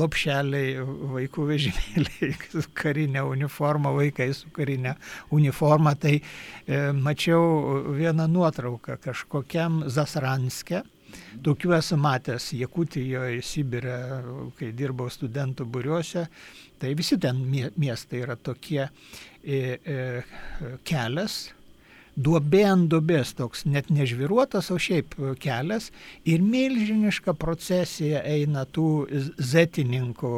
lopšeliai, 0.00 0.80
vaikų 1.14 1.48
vežimėliai, 1.52 2.32
karinę 2.94 3.24
uniformą, 3.24 3.94
vaikai 3.96 4.32
su 4.34 4.50
karinė 4.54 4.94
uniforma. 5.30 5.94
Tai 5.94 6.14
e, 6.20 6.92
mačiau 6.92 7.94
vieną 7.96 8.28
nuotrauką 8.28 8.98
kažkokiam 9.02 9.82
Zasranske. 9.90 10.82
Tokių 11.42 11.74
esu 11.76 11.96
matęs 11.98 12.52
Jakutijoje, 12.58 13.42
Sibirė, 13.42 13.98
kai 14.58 14.72
dirbau 14.74 15.10
studentų 15.10 15.66
būriuose. 15.66 16.26
Tai 16.78 16.94
visi 16.98 17.18
ten 17.18 17.42
miestai 17.76 18.22
yra 18.22 18.36
tokie 18.36 18.82
e, 18.82 19.78
e, 19.78 20.22
kelias, 20.86 21.53
duobė 22.16 22.62
ant 22.70 22.86
duobės 22.90 23.32
toks, 23.38 23.64
net 23.66 23.90
nežviruotas, 23.92 24.70
o 24.70 24.78
šiaip 24.80 25.16
kelias. 25.42 25.90
Ir 26.28 26.42
milžiniška 26.44 27.34
procesija 27.38 28.22
eina 28.28 28.64
tų 28.70 28.88
zetininkų, 29.38 30.32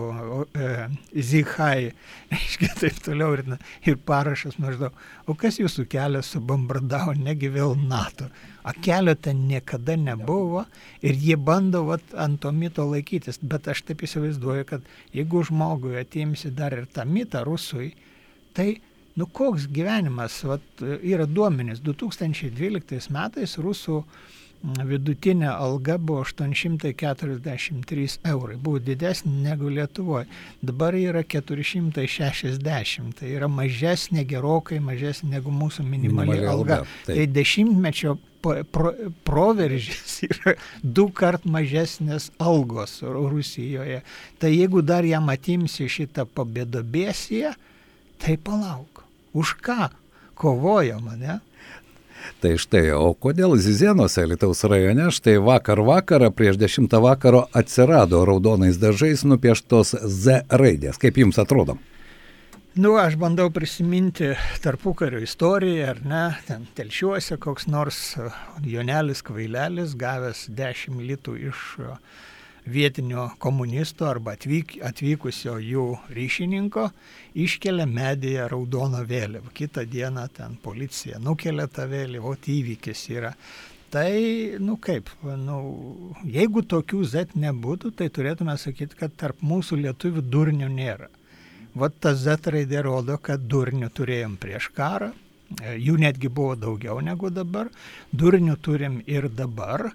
e, 0.56 0.70
zihai, 1.14 1.92
reiškia 2.32 2.72
taip 2.80 3.00
toliau 3.04 3.36
ir, 3.36 3.44
ir 3.84 4.00
parašas 4.08 4.58
maždaug, 4.62 4.96
o 5.26 5.36
kas 5.38 5.60
jūsų 5.60 5.86
kelias 5.92 6.32
subombardavo, 6.32 7.16
negi 7.20 7.52
vėl 7.52 7.76
NATO. 7.76 8.30
A 8.66 8.72
kelio 8.72 9.14
ten 9.14 9.44
niekada 9.46 9.94
nebuvo 10.00 10.64
ir 11.06 11.14
jie 11.22 11.36
bando 11.38 11.84
vat, 11.86 12.02
ant 12.18 12.40
to 12.42 12.50
mito 12.50 12.88
laikytis, 12.88 13.38
bet 13.42 13.68
aš 13.70 13.84
taip 13.86 14.02
įsivaizduoju, 14.02 14.66
kad 14.66 14.88
jeigu 15.14 15.44
žmogui 15.46 16.00
atimsi 16.00 16.50
dar 16.50 16.74
ir 16.74 16.88
tą 16.90 17.04
mitą 17.06 17.44
rusui, 17.46 17.92
tai 18.56 18.80
nu 19.16 19.26
koks 19.26 19.66
gyvenimas, 19.72 20.42
vat, 20.44 20.64
yra 21.00 21.26
duomenys, 21.26 21.80
2012 21.84 23.12
metais 23.14 23.56
rusų 23.60 24.02
vidutinė 24.64 25.48
alga 25.52 25.96
buvo 26.00 26.24
843 26.24 28.18
eurai, 28.26 28.56
buvo 28.56 28.80
didesnė 28.82 29.32
negu 29.44 29.70
Lietuvoje, 29.70 30.26
dabar 30.64 30.96
yra 30.98 31.22
460, 31.22 33.12
tai 33.20 33.32
yra 33.36 33.48
mažesnė, 33.52 34.24
gerokai 34.28 34.80
mažesnė 34.82 35.36
negu 35.36 35.54
mūsų 35.54 35.86
minimali, 35.86 36.32
minimali 36.32 36.50
alga. 36.50 36.80
alga. 36.80 37.06
Tai 37.06 37.26
dešimtmečio 37.36 38.16
pro, 38.42 38.92
proveržys 39.28 40.18
yra 40.30 40.56
du 40.82 41.08
kart 41.14 41.46
mažesnės 41.46 42.30
algos 42.42 43.00
Rusijoje. 43.06 44.02
Tai 44.40 44.52
jeigu 44.52 44.82
dar 44.82 45.06
jam 45.06 45.30
atimsi 45.32 45.88
šitą 45.92 46.26
pabėdobėsiją, 46.36 47.54
tai 48.20 48.36
palauk 48.40 49.05
už 49.36 49.56
ką 49.64 49.90
kovojama, 50.36 51.16
ne? 51.20 51.40
Tai 52.42 52.56
štai, 52.58 52.90
o 52.96 53.12
kodėl 53.14 53.54
Zizienuose, 53.60 54.24
Lietuvos 54.26 54.64
rajone, 54.66 55.10
štai 55.14 55.36
vakar 55.42 55.80
vakarą 55.86 56.32
prieš 56.34 56.58
10 56.60 56.96
vakaro 57.02 57.44
atsirado 57.56 58.24
raudonais 58.26 58.80
dažais 58.82 59.22
nupieštos 59.28 59.94
Z 60.02 60.42
raidės. 60.50 60.98
Kaip 61.00 61.20
jums 61.22 61.38
atrodo? 61.38 61.78
Nu, 62.76 62.96
aš 63.00 63.14
bandau 63.16 63.48
prisiminti 63.48 64.34
tarpukario 64.60 65.22
istoriją, 65.24 65.86
ar 65.94 66.00
ne, 66.04 66.24
ten 66.44 66.66
telšiuose 66.76 67.38
koks 67.40 67.70
nors 67.72 68.00
Jonelis 68.60 69.22
Kvailelis 69.24 69.94
gavęs 69.96 70.42
10 70.52 70.98
litų 71.08 71.38
iš 71.48 71.62
vietinio 72.66 73.30
komunisto 73.38 74.08
arba 74.10 74.34
atvyk, 74.36 74.76
atvykusio 74.84 75.56
jų 75.62 75.86
ryšininko 76.16 76.88
iškelia 77.38 77.86
medyje 77.86 78.48
raudoną 78.50 79.04
vėliavą. 79.06 79.52
Kitą 79.54 79.86
dieną 79.86 80.26
ten 80.34 80.58
policija 80.62 81.20
nukelia 81.22 81.68
tą 81.70 81.86
vėliavą, 81.90 82.34
o 82.34 82.52
įvykis 82.56 83.06
yra. 83.14 83.32
Tai, 83.90 84.10
nu 84.58 84.74
kaip, 84.82 85.08
nu, 85.22 85.58
jeigu 86.26 86.64
tokių 86.66 87.04
Z 87.06 87.36
nebūtų, 87.38 87.92
tai 87.94 88.08
turėtume 88.10 88.56
sakyti, 88.58 88.98
kad 88.98 89.14
tarp 89.14 89.44
mūsų 89.46 89.78
lietuvių 89.84 90.24
durnių 90.26 90.68
nėra. 90.72 91.06
Vat 91.76 91.94
ta 92.00 92.14
Z 92.16 92.50
raidė 92.50 92.82
rodo, 92.82 93.18
kad 93.22 93.46
durnių 93.46 93.92
turėjom 93.94 94.34
prieš 94.42 94.72
karą, 94.74 95.12
jų 95.78 95.96
netgi 96.02 96.28
buvo 96.28 96.56
daugiau 96.58 96.98
negu 97.04 97.30
dabar, 97.30 97.70
durnių 98.10 98.56
turim 98.58 98.98
ir 99.06 99.28
dabar, 99.28 99.92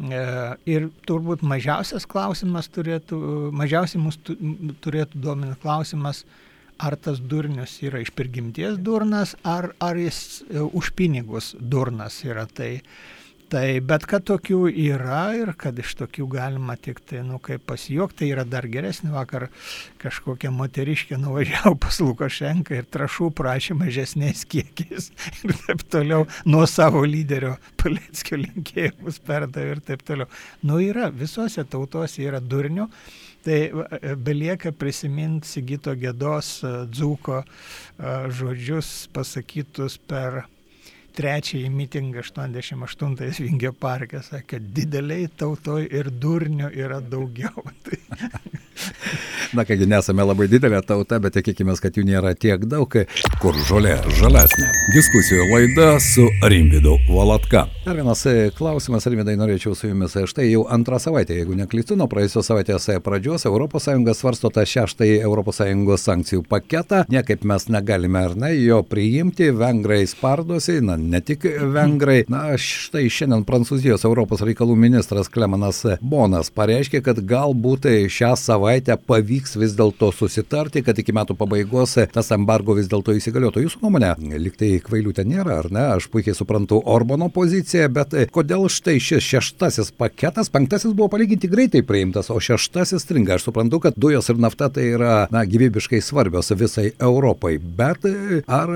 ir 0.00 0.88
turbūt 1.08 1.42
mažiausias 1.44 2.06
klausimas 2.08 2.70
turėtų, 2.72 3.18
mažiausiai 3.52 4.00
mus 4.00 4.16
turėtų 4.24 5.20
dominti 5.20 5.58
klausimas, 5.60 6.24
ar 6.80 6.96
tas 6.96 7.20
durnius 7.20 7.76
yra 7.84 8.00
iš 8.00 8.12
prigimties 8.16 8.78
durnas, 8.80 9.34
ar, 9.44 9.74
ar 9.84 10.00
jis 10.00 10.40
e, 10.48 10.62
už 10.64 10.94
pinigus 10.96 11.52
durnas 11.60 12.22
yra. 12.24 12.46
Tai, 12.48 12.78
Tai 13.50 13.64
bet 13.82 14.04
kad 14.06 14.22
tokių 14.28 14.68
yra 14.70 15.32
ir 15.34 15.50
kad 15.58 15.78
iš 15.82 15.96
tokių 15.98 16.28
galima 16.30 16.76
tik 16.78 17.00
tai, 17.02 17.24
nu, 17.26 17.40
kaip 17.42 17.64
pasijuokti, 17.66 18.20
tai 18.20 18.28
yra 18.30 18.44
dar 18.46 18.68
geresnį 18.70 19.10
vakar 19.10 19.48
kažkokia 19.98 20.52
moteriškė 20.54 21.18
nuvažiavo 21.18 21.72
pas 21.82 21.98
Lukašenką 21.98 22.78
ir 22.78 22.86
trašų 22.94 23.32
prašė 23.40 23.74
mažesniais 23.80 24.44
kiekiais 24.46 25.08
ir 25.48 25.54
taip 25.64 25.82
toliau 25.90 26.28
nuo 26.46 26.62
savo 26.70 27.02
lyderio 27.02 27.56
Paleckio 27.80 28.38
linkėjimus 28.38 29.18
perdavė 29.26 29.74
ir 29.74 29.82
taip 29.88 30.06
toliau. 30.06 30.30
Nu 30.62 30.78
yra, 30.84 31.10
visose 31.10 31.66
tautose 31.66 32.22
yra 32.22 32.38
durnių. 32.38 32.86
Tai 33.40 33.58
belieka 34.20 34.70
prisiminti 34.76 35.48
Sigito 35.48 35.94
Gėdos 35.96 36.58
dzūko 36.92 37.42
žodžius 38.36 39.08
pasakytus 39.16 39.96
per 40.06 40.42
trečiąjį 41.16 41.70
mitingą 41.74 42.24
88 42.24 43.16
Vingio 43.40 43.72
parke, 43.72 44.22
sakė, 44.24 44.60
dideliai 44.76 45.28
tautoj 45.42 45.86
ir 45.90 46.10
durnių 46.22 46.72
yra 46.84 47.00
daugiau. 47.00 47.64
Na 49.52 49.64
kągi, 49.66 49.86
nesame 49.90 50.22
labai 50.22 50.46
didelė 50.50 50.78
tauta, 50.86 51.18
bet 51.22 51.34
tikėkime, 51.34 51.74
kad 51.82 51.96
jų 51.98 52.04
nėra 52.06 52.32
tiek 52.38 52.62
daug, 52.70 52.94
kur 53.42 53.56
žolė 53.66 53.96
žalesnė. 54.20 54.68
Diskusijų 54.94 55.48
laida 55.50 55.88
su 56.04 56.28
Rimvidu 56.46 56.94
Valatka. 57.10 57.64
Dar 57.82 57.98
vienas 57.98 58.22
e, 58.30 58.52
klausimas, 58.54 59.08
Rimvidai, 59.10 59.34
norėčiau 59.40 59.74
su 59.74 59.90
jumis. 59.90 60.14
E, 60.14 60.26
štai 60.30 60.46
jau 60.52 60.62
antrą 60.70 61.00
savaitę, 61.02 61.34
jeigu 61.34 61.58
neklystu, 61.58 61.98
nuo 61.98 62.06
praėjusios 62.10 62.46
savaitės 62.46 62.86
e, 62.94 63.00
pradžios 63.02 63.48
ES 63.50 64.20
svarsto 64.20 64.52
tą 64.54 64.62
šeštąjį 64.68 65.18
ES 65.26 66.06
sankcijų 66.06 66.44
paketą. 66.46 67.02
Niekaip 67.10 67.42
mes 67.48 67.66
negalime 67.72 68.22
ar 68.22 68.36
ne 68.38 68.52
jo 68.54 68.82
priimti, 68.86 69.50
vengrai 69.50 70.04
spardosi, 70.06 70.78
na 70.84 70.94
ne 71.10 71.20
tik 71.24 71.44
vengrai. 71.74 72.22
Na 72.30 72.56
štai 72.60 73.08
šiandien 73.10 73.44
Prancūzijos 73.48 74.04
Europos 74.08 74.42
reikalų 74.46 74.76
ministras 74.78 75.30
Klemanas 75.32 75.82
Bonas 76.00 76.52
pareiškė, 76.54 77.02
kad 77.04 77.20
galbūt 77.26 77.88
šią 78.12 78.32
savaitę 78.38 78.96
pavyks 79.06 79.56
vis 79.60 79.74
dėlto 79.78 80.12
susitarti, 80.14 80.84
kad 80.86 80.98
iki 80.98 81.14
metų 81.16 81.36
pabaigos 81.38 81.96
tas 82.14 82.30
embargo 82.34 82.76
vis 82.78 82.88
dėlto 82.90 83.14
įsigaliotų. 83.18 83.64
Jūsų 83.66 83.82
nuomonė, 83.84 84.14
liktai 84.40 84.72
kvailių 84.84 85.14
ten 85.16 85.30
nėra, 85.32 85.60
ar 85.64 85.70
ne? 85.74 85.86
Aš 85.96 86.10
puikiai 86.12 86.36
suprantu 86.36 86.80
Orbano 86.84 87.30
poziciją, 87.32 87.88
bet 87.94 88.16
kodėl 88.34 88.68
štai 88.72 88.98
šis 89.02 89.26
šeštasis 89.26 89.92
paketas, 89.98 90.50
penktasis 90.52 90.94
buvo 90.96 91.10
palyginti 91.12 91.50
greitai 91.50 91.82
priimtas, 91.86 92.30
o 92.30 92.38
šeštasis 92.40 93.04
stringa. 93.04 93.36
Aš 93.38 93.48
suprantu, 93.48 93.82
kad 93.86 93.98
dujos 94.00 94.30
ir 94.30 94.40
nafta 94.42 94.70
tai 94.72 94.90
yra 94.94 95.14
na, 95.32 95.44
gyvybiškai 95.48 96.02
svarbios 96.04 96.52
visai 96.56 96.90
Europai, 97.00 97.56
bet 97.58 98.06
ar 98.46 98.72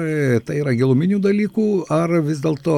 tai 0.46 0.60
yra 0.60 0.74
giluminių 0.76 1.20
dalykų, 1.24 1.68
ar 1.94 2.13
vis 2.22 2.42
dėlto 2.44 2.76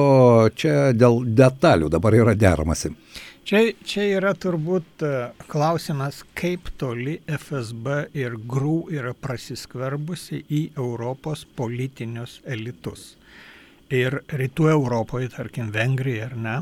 čia 0.57 0.91
dėl 0.97 1.21
detalių 1.37 1.91
dabar 1.93 2.15
yra 2.17 2.33
deramasi? 2.37 2.93
Čia, 3.47 3.61
čia 3.87 4.03
yra 4.17 4.33
turbūt 4.35 5.03
e, 5.07 5.09
klausimas, 5.47 6.17
kaip 6.35 6.67
toli 6.75 7.13
FSB 7.31 8.09
ir 8.19 8.33
GRU 8.43 8.89
yra 8.91 9.13
prasiskverbusi 9.15 10.41
į 10.51 10.59
Europos 10.75 11.45
politinius 11.55 12.41
elitus. 12.43 13.13
Ir 13.87 14.19
rytų 14.27 14.67
Europoje, 14.73 15.29
tarkim, 15.31 15.69
Vengrija 15.71 16.25
ar 16.27 16.35
ne, 16.35 16.57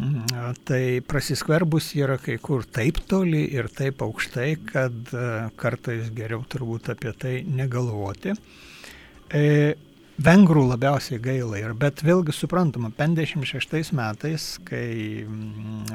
mm, 0.00 0.56
tai 0.64 0.80
prasiskverbus 1.04 1.90
yra 2.00 2.16
kai 2.16 2.38
kur 2.40 2.64
taip 2.64 3.02
toli 3.04 3.44
ir 3.52 3.68
taip 3.68 4.00
aukštai, 4.00 4.48
kad 4.72 5.12
e, 5.12 5.28
kartais 5.60 6.08
geriau 6.16 6.46
turbūt 6.48 6.94
apie 6.94 7.12
tai 7.12 7.34
negalvoti. 7.44 8.32
Vengrų 10.20 10.66
labiausiai 10.68 11.20
gaila 11.22 11.56
ir, 11.56 11.72
bet 11.80 12.02
vėlgi 12.04 12.34
suprantama, 12.36 12.90
56 12.92 13.94
metais, 13.96 14.50
kai 14.68 15.22
mm, 15.24 15.94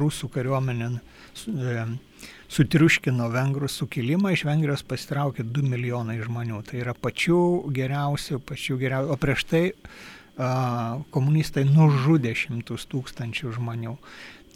rusų 0.00 0.30
kariuomenė 0.32 0.88
e, 0.94 1.82
sutriuškino 2.56 3.26
vengrų 3.34 3.68
sukilimą, 3.68 4.32
iš 4.32 4.46
Vengrijos 4.48 4.86
pasitraukė 4.88 5.44
2 5.44 5.66
milijonai 5.74 6.16
žmonių. 6.22 6.62
Tai 6.70 6.80
yra 6.86 6.96
pačių 6.96 7.42
geriausių, 7.76 8.40
pačių 8.48 8.78
geriausių, 8.80 9.12
o 9.12 9.20
prieš 9.20 9.44
tai 9.50 9.62
a, 9.68 10.48
komunistai 11.12 11.66
nužudė 11.68 12.32
šimtus 12.38 12.88
tūkstančių 12.88 13.52
žmonių. 13.58 13.96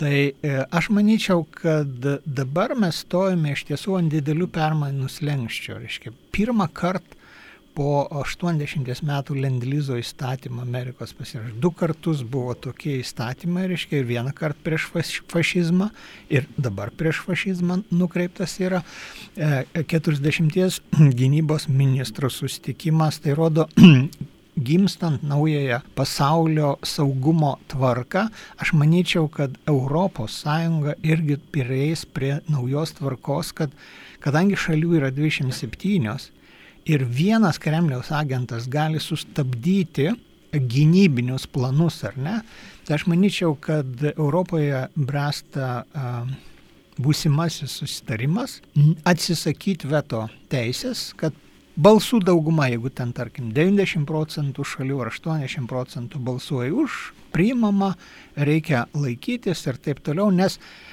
Tai 0.01 0.17
e, 0.17 0.57
aš 0.65 0.93
manyčiau, 0.97 1.45
kad 1.61 2.09
dabar 2.25 2.73
mes 2.73 3.05
stojame 3.05 3.53
iš 3.53 3.69
tiesų 3.69 4.01
ant 4.01 4.17
didelių 4.17 4.49
permainų 4.55 5.13
slengščio. 5.13 5.83
Reiškia, 5.83 6.17
pirmą 6.33 6.73
kartą 6.73 7.20
po 7.81 8.05
80 8.13 9.01
metų 9.09 9.39
Lendlyzo 9.41 9.97
įstatymą 9.97 10.67
Amerikos 10.67 11.15
pasirašė. 11.17 11.55
Du 11.65 11.71
kartus 11.73 12.21
buvo 12.29 12.53
tokie 12.53 12.99
įstatymai, 13.01 13.63
reiškia, 13.71 14.03
ir 14.03 14.09
vieną 14.11 14.35
kartą 14.37 14.61
prieš 14.67 14.89
fašizmą, 15.33 15.87
ir 16.29 16.45
dabar 16.61 16.93
prieš 16.93 17.23
fašizmą 17.25 17.79
nukreiptas 17.89 18.59
yra 18.61 18.83
40 19.81 20.59
e, 20.61 20.67
gynybos 21.17 21.71
ministrų 21.73 22.29
susitikimas. 22.35 23.23
Tai 23.25 23.39
rodo 23.39 23.65
gimstant 24.69 25.25
naująją 25.25 25.79
pasaulio 25.97 26.75
saugumo 26.85 27.55
tvarką, 27.73 28.27
aš 28.61 28.75
manyčiau, 28.77 29.31
kad 29.33 29.57
ES 29.65 30.37
irgi 31.01 31.39
prieis 31.55 32.05
prie 32.05 32.43
naujos 32.45 32.93
tvarkos, 33.01 33.55
kad 33.57 33.73
kadangi 34.21 34.61
šalių 34.61 34.99
yra 35.01 35.11
27, 35.17 36.40
ir 36.85 37.05
vienas 37.05 37.59
Kremliaus 37.59 38.11
agentas 38.13 38.69
gali 38.71 39.01
sustabdyti 39.01 40.11
gynybinius 40.51 41.47
planus, 41.47 42.01
ar 42.05 42.17
ne, 42.19 42.41
tai 42.87 42.97
aš 42.97 43.07
manyčiau, 43.11 43.55
kad 43.61 44.03
Europoje 44.17 44.89
bręsta 44.97 45.85
būsimasis 47.01 47.79
susitarimas 47.81 48.59
atsisakyti 49.09 49.89
veto 49.89 50.27
teisės, 50.51 51.11
kad 51.17 51.37
balsų 51.81 52.21
dauguma, 52.27 52.67
jeigu 52.69 52.91
ten 52.93 53.15
tarkim 53.17 53.55
90 53.57 54.05
procentų 54.09 54.67
šalių 54.67 55.01
ar 55.07 55.13
80 55.15 55.71
procentų 55.71 56.21
balsuoja 56.27 56.75
už, 56.83 56.99
priimama, 57.31 57.95
reikia 58.37 58.89
laikytis 58.93 59.63
ir 59.71 59.79
taip 59.79 60.03
toliau, 60.05 60.33
nes 60.35 60.59
E, 60.59 60.90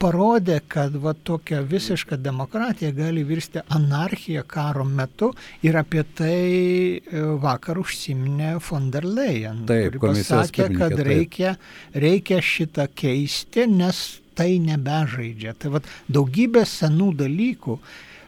parodė, 0.00 0.60
kad 0.68 0.94
va 0.98 1.12
tokia 1.14 1.60
visiška 1.62 2.16
demokratija 2.20 2.90
gali 2.92 3.22
virsti 3.24 3.62
anarchija 3.68 4.42
karo 4.42 4.84
metu 4.84 5.30
ir 5.62 5.76
apie 5.78 6.02
tai 6.16 6.98
e, 6.98 7.22
vakar 7.42 7.78
užsiminė 7.78 8.56
von 8.66 8.90
der 8.90 9.06
Leyen. 9.06 9.64
Taip, 9.70 10.00
pasakė, 10.02 10.70
kad 10.76 10.98
reikia, 11.06 11.56
reikia 11.94 12.40
šitą 12.42 12.88
keisti, 12.94 13.66
nes 13.70 14.20
tai 14.34 14.58
nebežaidžia. 14.62 15.54
Tai 15.58 15.76
va 15.76 15.82
daugybė 16.10 16.64
senų 16.66 17.12
dalykų. 17.22 17.78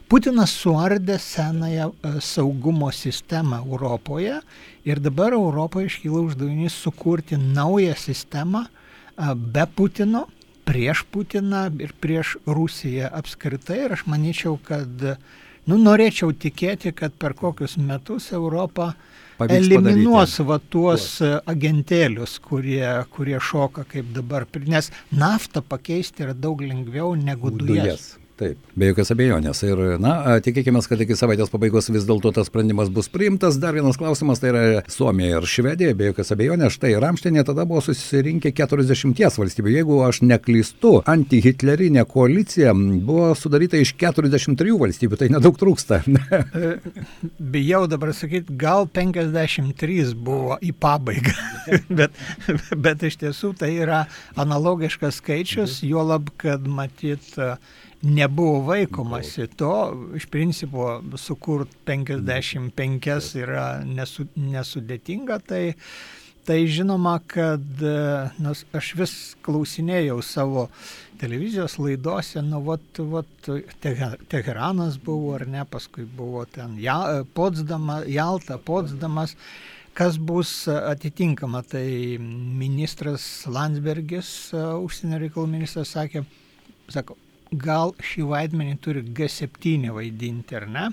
Putinas 0.09 0.53
suardė 0.61 1.17
senąją 1.19 1.89
e, 1.91 2.13
saugumo 2.21 2.91
sistemą 2.93 3.63
Europoje 3.65 4.39
ir 4.87 5.01
dabar 5.03 5.35
Europoje 5.35 5.91
iškyla 5.91 6.23
uždavinys 6.29 6.79
sukurti 6.85 7.39
naują 7.39 7.97
sistemą 7.99 8.65
be 9.35 9.67
Putino 9.75 10.25
prieš 10.65 11.03
Putiną 11.11 11.65
ir 11.83 11.93
prieš 11.99 12.37
Rusiją 12.47 13.09
apskritai. 13.11 13.83
Ir 13.85 13.97
aš 13.97 14.05
manyčiau, 14.09 14.57
kad, 14.63 15.05
nu, 15.67 15.79
norėčiau 15.79 16.33
tikėti, 16.33 16.93
kad 16.95 17.15
per 17.19 17.35
kokius 17.37 17.77
metus 17.77 18.31
Europą 18.31 18.93
Pavyks 19.37 19.59
eliminuos 19.59 20.37
padaryti. 20.37 20.49
va 20.49 20.59
tuos 20.75 21.07
agentėlius, 21.55 22.39
kurie, 22.43 22.83
kurie 23.13 23.39
šoka 23.41 23.85
kaip 23.89 24.11
dabar. 24.15 24.47
Nes 24.65 24.91
naftą 25.11 25.63
pakeisti 25.65 26.27
yra 26.27 26.33
daug 26.33 26.61
lengviau 26.61 27.15
negu 27.15 27.51
dujas. 27.51 27.69
dujas. 27.83 28.22
Taip, 28.33 28.57
be 28.73 28.87
jokios 28.89 29.11
abejonės. 29.13 29.59
Ir, 29.67 29.79
na, 30.01 30.39
tikėkime, 30.41 30.81
kad 30.89 31.01
iki 31.03 31.13
savaitės 31.13 31.51
pabaigos 31.53 31.91
vis 31.93 32.07
dėlto 32.09 32.31
tas 32.33 32.47
sprendimas 32.49 32.89
bus 32.89 33.05
priimtas. 33.13 33.59
Dar 33.61 33.75
vienas 33.77 33.99
klausimas, 34.01 34.41
tai 34.41 34.49
yra 34.49 34.63
Suomija 34.89 35.37
ir 35.37 35.45
Švedija, 35.45 35.93
be 35.97 36.07
jokios 36.09 36.33
abejonės. 36.33 36.73
Štai 36.73 36.95
Ramštinė 37.03 37.43
tada 37.45 37.67
buvo 37.69 37.83
susirinkę 37.85 38.49
40 38.57 39.37
valstybių. 39.37 39.75
Jeigu 39.75 39.99
aš 40.07 40.23
neklystu, 40.25 40.95
antihitlerinė 41.13 42.07
koalicija 42.09 42.73
buvo 42.73 43.29
sudaryta 43.37 43.77
iš 43.77 43.93
43 44.01 44.79
valstybių, 44.81 45.21
tai 45.21 45.29
nedaug 45.35 45.61
trūksta. 45.61 46.01
Bijau 47.53 47.83
dabar 47.91 48.15
sakyti, 48.17 48.57
gal 48.57 48.89
53 48.89 50.17
buvo 50.17 50.57
į 50.57 50.73
pabaigą, 50.73 51.37
bet, 52.01 52.17
bet 52.73 53.05
iš 53.05 53.21
tiesų 53.21 53.53
tai 53.61 53.75
yra 53.85 54.07
analogiškas 54.41 55.21
skaičius, 55.21 55.83
juolab, 55.85 56.33
kad 56.41 56.65
matyt, 56.65 57.29
nebuvo 58.03 58.59
vaikomasi 58.67 59.47
to, 59.47 59.75
iš 60.15 60.25
principo 60.25 61.01
sukurt 61.15 61.69
55 61.85 63.37
yra 63.39 63.67
nesu, 63.87 64.25
nesudėtinga, 64.35 65.39
tai, 65.47 65.61
tai 66.43 66.57
žinoma, 66.67 67.15
kad 67.27 67.63
nors 68.43 68.65
aš 68.75 68.91
vis 68.99 69.15
klausinėjau 69.45 70.19
savo 70.19 70.67
televizijos 71.21 71.77
laidose, 71.79 72.43
nu, 72.43 72.59
vat, 72.67 72.99
vat, 72.99 73.51
Teheranas 74.27 74.99
buvo 74.99 75.37
ar 75.37 75.47
ne, 75.47 75.63
paskui 75.63 76.03
buvo 76.03 76.43
ten 76.43 76.75
ja, 76.83 77.23
Potsdama, 77.33 78.01
Jalta, 78.11 78.59
Potsdamas, 78.59 79.37
kas 79.95 80.19
bus 80.19 80.65
atitinkama, 80.67 81.63
tai 81.63 82.17
ministras 82.19 83.45
Landsbergis, 83.47 84.51
užsienio 84.51 85.23
reikalų 85.23 85.53
ministras, 85.55 85.95
sakė, 85.95 86.25
sako, 86.91 87.15
gal 87.51 87.93
šį 88.01 88.25
vaidmenį 88.29 88.77
turi 88.81 89.03
G7 89.03 89.91
vaidinti, 89.93 90.55
ar 90.57 90.67
ne? 90.69 90.85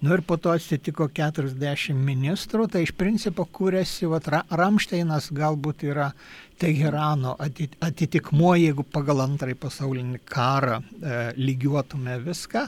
Nu 0.00 0.12
ir 0.14 0.22
po 0.22 0.36
to 0.38 0.52
atsitiko 0.54 1.08
40 1.10 1.96
ministrų, 1.96 2.68
tai 2.70 2.84
iš 2.86 2.92
principo 2.94 3.48
kūrėsi, 3.50 4.06
va, 4.10 4.20
Ramšteinas 4.46 5.32
galbūt 5.34 5.82
yra 5.88 6.12
Teherano 6.58 7.36
atitikmuo, 7.38 8.54
jeigu 8.58 8.84
pagal 8.86 9.24
antrąjį 9.26 9.58
pasaulinį 9.62 10.20
karą 10.26 10.78
e, 10.78 11.18
lygiuotume 11.38 12.18
viską, 12.22 12.64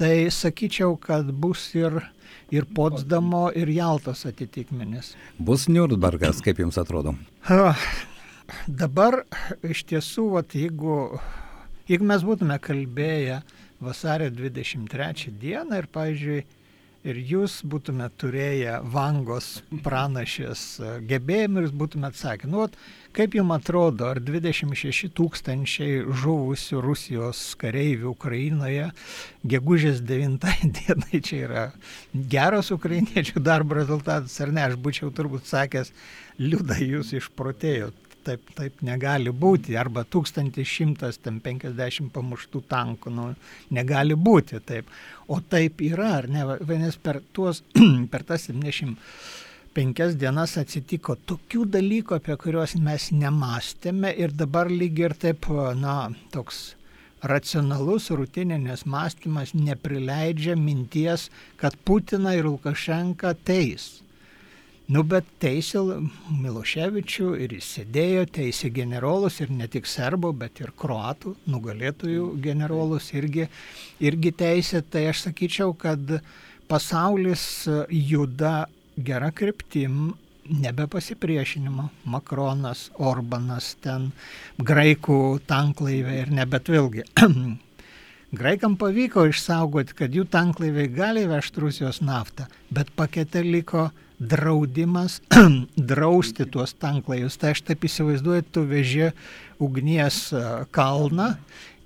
tai 0.00 0.14
sakyčiau, 0.32 0.96
kad 1.00 1.28
bus 1.32 1.70
ir, 1.76 2.00
ir 2.52 2.68
Potsdamo, 2.76 3.46
ir 3.56 3.72
Jaltos 3.72 4.24
atitikmenis. 4.28 5.14
Bus 5.38 5.68
Nürnbergas, 5.68 6.40
kaip 6.44 6.60
jums 6.60 6.80
atrodo? 6.80 7.14
Dabar 8.66 9.22
iš 9.64 9.84
tiesų, 9.88 10.28
vat, 10.36 10.56
jeigu 10.56 11.20
Jeigu 11.90 12.06
mes 12.06 12.22
būtume 12.22 12.58
kalbėję 12.62 13.42
vasario 13.82 14.30
23 14.30 15.32
dieną 15.42 15.80
ir, 15.82 15.88
pavyzdžiui, 15.90 16.42
ir 17.02 17.18
jūs 17.26 17.58
būtumėte 17.66 18.14
turėję 18.22 18.76
vangos 18.94 19.48
pranašės 19.82 20.62
e, 20.78 20.90
gebėjimų 21.10 21.64
ir 21.64 21.72
būtumėte 21.80 22.14
atsakę, 22.14 22.50
nu, 22.50 22.60
vat, 22.62 22.76
kaip 23.16 23.34
jums 23.34 23.56
atrodo, 23.56 24.06
ar 24.12 24.20
26 24.22 25.10
tūkstančiai 25.18 26.04
žuvusių 26.22 26.82
Rusijos 26.84 27.42
kareivių 27.58 28.12
Ukrainoje 28.12 28.92
gegužės 29.54 30.04
9 30.06 30.46
dienai 30.78 31.22
čia 31.26 31.42
yra 31.48 31.66
geras 32.14 32.70
ukrainiečių 32.74 33.42
darbo 33.42 33.80
rezultatas 33.80 34.38
ar 34.44 34.54
ne, 34.54 34.68
aš 34.70 34.78
būčiau 34.78 35.10
turbūt 35.10 35.50
sakęs, 35.50 35.90
liūda 36.38 36.78
jūs 36.86 37.16
išprotėjot 37.18 38.11
taip, 38.26 38.40
taip 38.56 38.82
negali 38.86 39.30
būti, 39.44 39.76
arba 39.78 40.04
1150 40.04 42.10
pamuštų 42.14 42.62
tankų, 42.70 43.10
nu, 43.14 43.34
negali 43.70 44.14
būti 44.14 44.60
taip. 44.66 44.86
O 45.28 45.40
taip 45.40 45.80
yra, 45.84 46.16
ar 46.20 46.28
ne, 46.30 46.44
vienas 46.60 46.96
per, 46.96 47.20
tuos, 47.32 47.62
per 48.12 48.22
tas 48.28 48.46
75 48.50 50.16
dienas 50.20 50.58
atsitiko 50.60 51.16
tokių 51.28 51.64
dalykų, 51.78 52.10
apie 52.18 52.36
kuriuos 52.44 52.72
mes 52.82 53.02
nemastėme 53.16 54.10
ir 54.18 54.30
dabar 54.36 54.66
lyg 54.70 54.98
ir 55.06 55.12
taip, 55.26 55.40
na, 55.80 55.96
toks 56.34 56.56
racionalus 57.22 58.10
rutininis 58.10 58.84
mąstymas 58.84 59.54
neprileidžia 59.54 60.56
minties, 60.58 61.30
kad 61.56 61.76
Putiną 61.84 62.34
ir 62.34 62.44
Lukašenką 62.50 63.34
teis. 63.46 64.02
Nu, 64.92 65.00
bet 65.08 65.28
teisė 65.40 65.80
Miloševičių 66.42 67.28
ir 67.40 67.54
jis 67.56 67.68
sėdėjo, 67.78 68.24
teisė 68.36 68.68
generolus 68.74 69.38
ir 69.40 69.52
ne 69.54 69.68
tik 69.70 69.86
serbų, 69.88 70.32
bet 70.42 70.60
ir 70.60 70.72
kroatų 70.76 71.32
nugalėtojų 71.48 72.26
generolus 72.44 73.08
irgi, 73.16 73.46
irgi 74.04 74.32
teisė. 74.42 74.82
Tai 74.82 75.06
aš 75.12 75.22
sakyčiau, 75.28 75.72
kad 75.78 76.18
pasaulis 76.68 77.46
juda 77.88 78.66
gera 78.98 79.30
kryptim, 79.32 80.12
nebe 80.50 80.88
pasipriešinimo. 80.90 81.88
Makronas, 82.12 82.90
Orbanas, 83.00 83.72
ten 83.80 84.10
graikų 84.60 85.20
tanklaivė 85.48 86.20
ir 86.26 86.36
nebet 86.42 86.68
vėlgi. 86.68 87.06
Graikam 88.42 88.76
pavyko 88.80 89.26
išsaugoti, 89.28 89.96
kad 89.96 90.14
jų 90.16 90.28
tanklaiviai 90.32 90.92
gali 90.92 91.26
vežti 91.28 91.64
Rusijos 91.64 92.00
naftą, 92.04 92.50
bet 92.72 92.92
pakete 92.96 93.44
liko 93.44 93.90
draudimas 94.28 95.20
drausti 95.92 96.46
tuos 96.46 96.74
tanklaivius. 96.78 97.38
Tai 97.40 97.52
aš 97.56 97.64
taip 97.66 97.86
įsivaizduoju, 97.88 98.46
tu 98.54 98.64
veži 98.68 99.10
ugnies 99.62 100.24
e, 100.34 100.42
kalną 100.74 101.32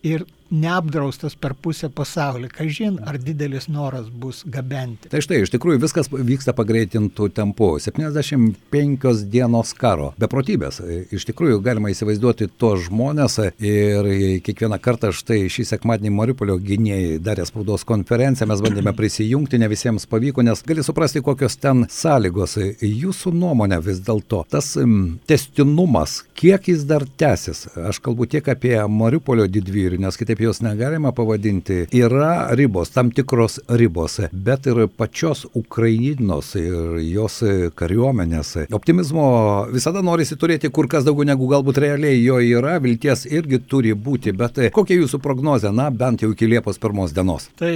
ir 0.07 0.27
neapdraustas 0.51 1.37
per 1.39 1.55
pusę 1.59 1.91
pasaulį. 1.93 2.51
Kažin, 2.55 2.99
ar 3.07 3.19
didelis 3.23 3.69
noras 3.73 4.09
bus 4.11 4.43
gabenti. 4.47 5.11
Tai 5.13 5.23
štai, 5.25 5.43
iš 5.45 5.53
tikrųjų 5.55 5.83
viskas 5.83 6.11
vyksta 6.13 6.55
pagreitintų 6.57 7.31
tempų. 7.37 7.71
75 7.83 9.25
dienos 9.33 9.73
karo. 9.77 10.13
Beprotybės. 10.21 10.81
Iš 11.15 11.27
tikrųjų 11.31 11.61
galima 11.65 11.91
įsivaizduoti 11.93 12.49
tos 12.59 12.87
žmonės 12.87 13.39
ir 13.59 14.11
kiekvieną 14.47 14.79
kartą 14.83 15.13
štai 15.15 15.45
šį 15.53 15.67
sekmadienį 15.73 16.13
Mariupolio 16.17 16.59
gynėjai 16.63 17.19
darė 17.23 17.47
spaudos 17.49 17.85
konferenciją, 17.89 18.49
mes 18.51 18.63
bandėme 18.65 18.93
prisijungti, 18.97 19.61
ne 19.61 19.69
visiems 19.71 20.07
pavyko, 20.11 20.45
nes 20.47 20.63
gali 20.67 20.85
suprasti, 20.87 21.23
kokios 21.25 21.59
ten 21.61 21.87
sąlygos. 21.93 22.57
Jūsų 22.83 23.33
nuomonė 23.37 23.81
vis 23.85 24.01
dėlto, 24.05 24.45
tas 24.53 24.73
m, 24.81 25.17
testinumas, 25.29 26.21
kiek 26.39 26.71
jis 26.71 26.87
dar 26.89 27.07
tęsis? 27.19 27.67
Aš 27.91 28.01
kalbu 28.05 28.29
tiek 28.31 28.47
apie 28.53 28.77
Mariupolio 28.91 29.47
didvyrį, 29.51 30.01
nes 30.05 30.19
kitaip 30.19 30.36
jos 30.41 30.61
negalima 30.65 31.13
pavadinti, 31.17 31.87
yra 31.97 32.49
ribos, 32.59 32.91
tam 32.95 33.11
tikros 33.15 33.59
ribos, 33.69 34.19
bet 34.33 34.67
ir 34.71 34.87
pačios 34.89 35.47
Ukrainos 35.55 36.55
ir 36.59 36.99
jos 37.05 37.41
kariuomenės. 37.79 38.53
Optimizmo 38.77 39.27
visada 39.73 40.03
norisi 40.05 40.39
turėti 40.41 40.71
kur 40.73 40.89
kas 40.91 41.07
daugiau 41.07 41.29
negu 41.29 41.49
galbūt 41.51 41.81
realiai 41.83 42.21
jo 42.23 42.39
yra, 42.43 42.77
vilties 42.83 43.27
irgi 43.31 43.63
turi 43.69 43.95
būti, 43.95 44.35
bet 44.37 44.61
kokia 44.75 45.01
jūsų 45.01 45.23
prognozė, 45.25 45.73
na, 45.75 45.91
bent 45.91 46.25
jau 46.25 46.33
iki 46.35 46.49
Liepos 46.51 46.79
pirmos 46.83 47.15
dienos? 47.17 47.51
Tai 47.59 47.73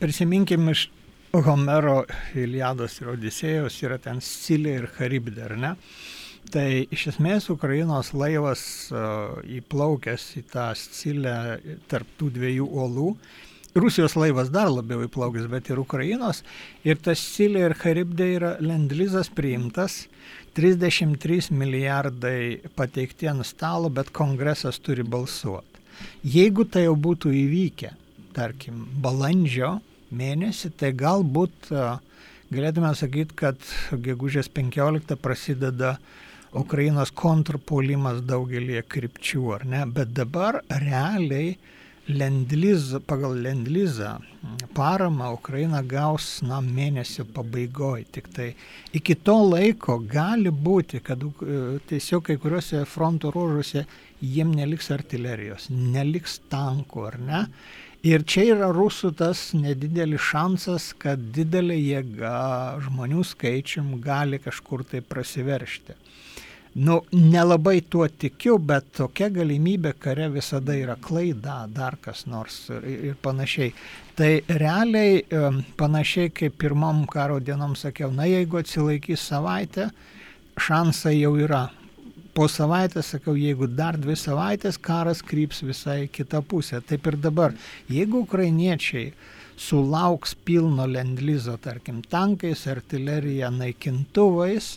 prisiminkim 0.00 0.70
iš 0.72 0.88
Homero 1.30 2.00
Iliados 2.34 2.96
ir 3.00 3.12
Odisėjos 3.12 3.76
yra 3.84 4.00
ten 4.02 4.18
Scilė 4.24 4.80
ir 4.80 4.88
Charibdė, 4.96 5.44
ar 5.46 5.54
ne? 5.60 5.76
Tai 6.48 6.66
iš 6.90 7.10
esmės 7.12 7.46
Ukrainos 7.52 8.14
laivas 8.16 8.62
uh, 8.90 9.36
įplaukęs 9.44 10.24
į 10.40 10.42
tą 10.50 10.70
scilę 10.74 11.34
tarp 11.90 12.08
tų 12.18 12.30
dviejų 12.34 12.66
uolų, 12.66 13.10
Rusijos 13.76 14.16
laivas 14.18 14.48
dar 14.50 14.66
labiau 14.66 15.04
įplaukęs, 15.06 15.44
bet 15.46 15.68
ir 15.70 15.78
Ukrainos, 15.78 16.40
ir 16.82 16.98
tas 16.98 17.20
scilė 17.22 17.68
ir 17.68 17.74
Charibdė 17.78 18.26
yra 18.34 18.50
lendlizas 18.58 19.28
priimtas, 19.30 20.08
33 20.58 21.52
milijardai 21.54 22.72
pateikti 22.74 23.28
ant 23.30 23.46
stalo, 23.46 23.86
bet 23.86 24.10
kongresas 24.10 24.80
turi 24.82 25.04
balsuoti. 25.06 25.84
Jeigu 26.26 26.64
tai 26.66 26.88
jau 26.88 26.96
būtų 26.98 27.30
įvykę, 27.44 27.92
tarkim, 28.34 28.88
balandžio 29.04 29.76
mėnesį, 30.10 30.72
tai 30.80 30.90
galbūt 30.98 31.70
uh, 31.70 32.00
galėtume 32.50 32.90
sakyti, 32.98 33.38
kad 33.38 33.70
gegužės 33.94 34.50
15 34.50 35.14
prasideda 35.22 35.94
uh, 35.94 36.18
Ukrainos 36.56 37.12
kontrpolimas 37.14 38.24
daugelį 38.26 38.80
krypčių, 38.90 39.42
ar 39.54 39.66
ne? 39.70 39.84
Bet 39.86 40.10
dabar 40.16 40.58
realiai 40.66 41.52
lendliz, 42.10 42.88
pagal 43.06 43.36
lendlizą 43.44 44.16
paramą 44.74 45.32
Ukraina 45.36 45.82
gaus 45.82 46.40
na, 46.42 46.58
mėnesio 46.60 47.24
pabaigoje. 47.36 48.08
Tik 48.16 48.30
tai 48.34 48.48
iki 48.96 49.14
to 49.14 49.36
laiko 49.46 49.98
gali 50.02 50.50
būti, 50.50 50.98
kad 51.06 51.22
e, 51.22 51.60
tiesiog 51.86 52.24
kai 52.26 52.38
kuriuose 52.42 52.82
fronto 52.88 53.30
ruožuose 53.30 53.84
jiem 54.20 54.50
neliks 54.56 54.90
artilerijos, 54.90 55.68
neliks 55.70 56.40
tankų, 56.50 57.06
ar 57.12 57.20
ne? 57.30 57.44
Ir 58.02 58.24
čia 58.24 58.46
yra 58.56 58.70
rusų 58.72 59.12
tas 59.14 59.50
nedidelis 59.52 60.24
šansas, 60.32 60.94
kad 60.98 61.30
didelė 61.36 61.76
jėga 61.76 62.36
žmonių 62.86 63.22
skaičium 63.28 63.98
gali 64.02 64.40
kažkur 64.40 64.86
tai 64.88 65.02
prasiveršti. 65.04 65.98
Nu, 66.74 67.00
nelabai 67.10 67.80
tuo 67.80 68.06
tikiu, 68.06 68.54
bet 68.62 68.92
tokia 68.94 69.26
galimybė 69.34 69.90
kare 69.98 70.28
visada 70.30 70.76
yra 70.78 70.94
klaida, 71.02 71.64
dar 71.66 71.96
kas 71.98 72.28
nors 72.30 72.68
ir, 72.70 72.86
ir 73.10 73.16
panašiai. 73.18 73.72
Tai 74.14 74.28
realiai 74.46 75.24
panašiai 75.80 76.30
kaip 76.30 76.54
pirmam 76.62 77.02
karo 77.10 77.40
dienom 77.42 77.74
sakiau, 77.74 78.12
na 78.14 78.28
jeigu 78.30 78.60
atsilaikys 78.60 79.24
savaitę, 79.32 79.88
šansai 80.62 81.16
jau 81.16 81.34
yra. 81.42 81.64
Po 82.38 82.46
savaitės, 82.46 83.10
sakau, 83.16 83.34
jeigu 83.34 83.66
dar 83.66 83.98
dvi 83.98 84.14
savaitės, 84.14 84.78
karas 84.78 85.24
kryps 85.26 85.64
visai 85.66 86.04
kitą 86.06 86.38
pusę. 86.46 86.78
Taip 86.86 87.10
ir 87.10 87.18
dabar. 87.18 87.56
Jeigu 87.90 88.22
ukrainiečiai 88.22 89.10
sulauks 89.58 90.36
pilno 90.46 90.86
lendlizo, 90.86 91.58
tarkim, 91.58 91.98
tankais, 92.06 92.62
artilerija, 92.70 93.50
naikintuvais, 93.50 94.76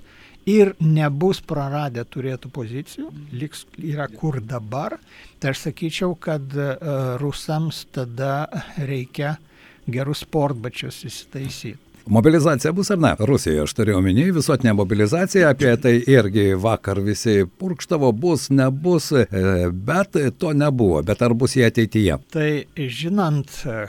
ir 0.49 0.73
nebus 0.79 1.41
praradę 1.45 2.03
turėtų 2.05 2.51
pozicijų, 2.53 3.11
liks 3.35 3.65
yra 3.79 4.09
kur 4.11 4.41
dabar, 4.41 4.97
tai 5.39 5.53
aš 5.53 5.67
sakyčiau, 5.69 6.17
kad 6.19 6.53
uh, 6.57 7.15
rusams 7.21 7.85
tada 7.95 8.47
reikia 8.77 9.37
gerus 9.87 10.23
sportbačius 10.23 11.03
įsitaisyti. 11.07 11.79
Mobilizacija 12.05 12.71
bus 12.75 12.89
ar 12.91 12.99
ne? 12.99 13.13
Rusijoje 13.19 13.61
aš 13.63 13.73
turiu 13.73 13.97
omeny 13.97 14.25
visuotinę 14.35 14.73
mobilizaciją, 14.73 15.47
apie 15.49 15.77
tai 15.79 15.93
irgi 16.11 16.49
vakar 16.59 16.99
visi 16.99 17.45
purkštavo, 17.59 18.11
bus, 18.11 18.49
nebus, 18.49 19.11
e, 19.15 19.27
bet 19.71 20.17
to 20.37 20.51
nebuvo, 20.53 20.99
bet 21.03 21.21
ar 21.23 21.33
bus 21.33 21.55
jie 21.55 21.63
ateityje? 21.71 22.17
Tai 22.35 22.49
žinant, 22.75 23.55
e, 23.63 23.87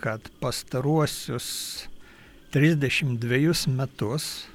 kad 0.00 0.32
pastaruosius 0.40 1.50
32 2.56 3.68
metus 3.68 4.46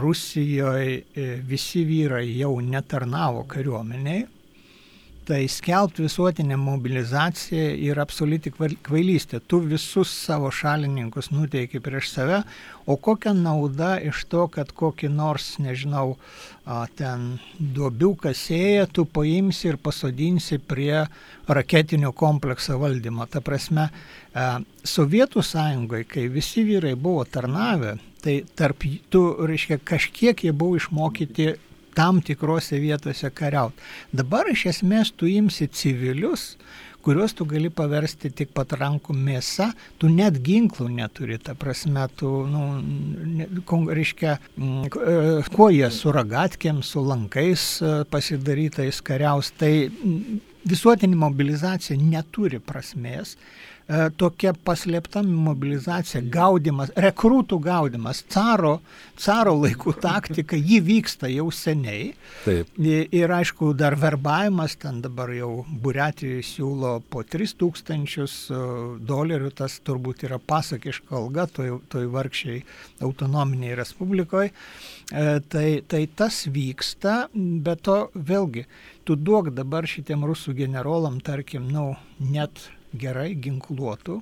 Rusijoje 0.00 1.40
visi 1.46 1.84
vyrai 1.86 2.38
jau 2.38 2.56
netarnavo 2.60 3.44
kariuomeniai, 3.46 4.24
tai 5.30 5.48
skelbti 5.48 6.02
visuotinę 6.02 6.56
mobilizaciją 6.58 7.66
yra 7.86 8.02
absoliuti 8.02 8.50
kvailystė. 8.82 9.38
Tu 9.46 9.60
visus 9.62 10.10
savo 10.10 10.48
šalininkus 10.50 11.28
nuteiki 11.30 11.78
prieš 11.78 12.08
save, 12.10 12.40
o 12.90 12.96
kokia 12.98 13.30
nauda 13.38 13.92
iš 14.02 14.24
to, 14.32 14.48
kad 14.50 14.72
kokį 14.74 15.12
nors, 15.14 15.52
nežinau, 15.62 16.16
ten 16.98 17.28
duobiuką 17.78 18.34
sėja, 18.34 18.90
tu 18.90 19.06
paimsi 19.06 19.70
ir 19.70 19.78
pasodinsi 19.78 20.58
prie 20.58 21.04
raketinio 21.46 22.10
komplekso 22.10 22.80
valdymo. 22.82 23.30
Ta 23.30 23.38
prasme, 23.38 23.86
Sovietų 24.82 25.46
sąjungoje, 25.46 26.10
kai 26.10 26.26
visi 26.26 26.66
vyrai 26.66 26.96
buvo 26.98 27.22
tarnavę, 27.22 28.00
tai 28.22 28.40
tarp 28.58 28.82
tų, 29.14 29.26
reiškia, 29.46 29.78
kažkiek 29.78 30.42
jie 30.48 30.50
buvo 30.50 30.82
išmokyti 30.82 31.52
tam 32.00 32.22
tikrose 32.24 32.80
vietose 32.80 33.28
kariauti. 33.30 33.82
Dabar 34.16 34.48
iš 34.48 34.70
esmės 34.72 35.12
tu 35.12 35.28
imsi 35.28 35.68
civilius, 35.68 36.54
kuriuos 37.04 37.34
tu 37.36 37.44
gali 37.48 37.70
paversti 37.72 38.30
tik 38.36 38.52
patrankų 38.56 39.14
mėsa, 39.16 39.70
tu 40.00 40.08
net 40.12 40.38
ginklų 40.44 40.88
neturi, 40.96 41.38
ta 41.40 41.54
prasme, 41.58 42.06
tu, 42.16 42.30
nu, 42.48 42.64
ne, 43.36 43.48
reiškia, 44.00 44.36
mm, 44.56 44.88
e, 44.88 45.16
kuo 45.54 45.70
jie 45.72 45.88
su 45.92 46.12
ragatkėm, 46.16 46.82
su 46.84 47.04
lankais 47.04 47.66
e, 47.80 47.94
pasidarytais 48.12 49.00
kariaus, 49.04 49.52
tai 49.60 49.72
mm, 49.88 50.40
visuotinė 50.68 51.20
mobilizacija 51.20 51.96
neturi 52.00 52.60
prasmės, 52.60 53.36
tokia 54.20 54.52
paslėpta 54.54 55.22
mobilizacija, 55.26 56.22
gaudimas, 56.30 56.92
rekrūtų 56.94 57.58
gaudimas, 57.64 58.22
caro, 58.30 58.76
caro 59.18 59.56
laikų 59.58 59.94
taktika, 60.04 60.56
ji 60.56 60.80
vyksta 60.84 61.30
jau 61.32 61.48
seniai. 61.54 62.12
Taip. 62.44 62.70
Ir 62.80 63.34
aišku, 63.34 63.72
dar 63.78 63.96
verbavimas, 63.98 64.76
ten 64.80 65.02
dabar 65.04 65.32
jau 65.34 65.64
Buriatijoje 65.82 66.44
siūlo 66.46 66.94
po 67.10 67.24
3000 67.26 68.20
e, 68.20 68.62
dolerių, 69.10 69.52
tas 69.58 69.80
turbūt 69.86 70.24
yra 70.28 70.38
pasakiška 70.38 71.16
alga 71.18 71.48
toj, 71.50 71.80
toj 71.90 72.08
vargšiai 72.14 72.62
autonominiai 73.06 73.78
respublikoje. 73.80 74.54
Tai, 75.10 75.68
tai 75.90 76.04
tas 76.14 76.44
vyksta, 76.46 77.24
bet 77.34 77.80
to 77.88 77.96
vėlgi, 78.14 78.62
tu 79.02 79.16
duok 79.18 79.50
dabar 79.56 79.88
šitiem 79.90 80.22
rusų 80.28 80.54
generolam, 80.54 81.18
tarkim, 81.24 81.66
nu, 81.74 81.96
net 82.22 82.68
gerai 82.95 83.33
ginkluotų 83.35 84.21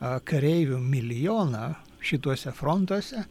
kareivių 0.00 0.78
milijoną 0.82 1.70
šituose 2.04 2.52
frontuose, 2.54 3.24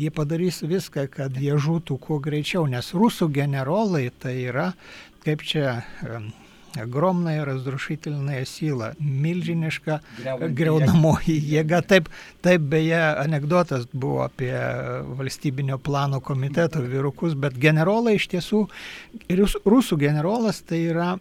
jie 0.00 0.10
padarys 0.14 0.60
viską, 0.64 1.06
kad 1.12 1.36
jie 1.40 1.56
žūtų 1.60 1.96
kuo 2.00 2.20
greičiau, 2.22 2.66
nes 2.68 2.92
rusų 2.96 3.30
generolai 3.32 4.10
tai 4.22 4.36
yra, 4.48 4.70
kaip 5.24 5.42
čia 5.44 5.80
огромная 6.78 7.44
разрушительная 7.44 8.44
сила, 8.46 8.92
milžiniška 9.00 10.00
greunamoji 10.54 11.34
jėga. 11.50 11.80
Taip, 11.82 12.10
taip 12.44 12.66
beje, 12.70 13.00
anegdotas 13.18 13.88
buvo 13.92 14.22
apie 14.26 14.54
valstybinio 15.18 15.80
plano 15.82 16.20
komiteto 16.22 16.82
vyrukus, 16.84 17.34
bet 17.34 17.58
generolai 17.58 18.16
iš 18.20 18.28
tiesų, 18.36 18.66
rusų 19.66 19.98
generolas 20.00 20.62
tai 20.62 20.84
yra 20.92 21.16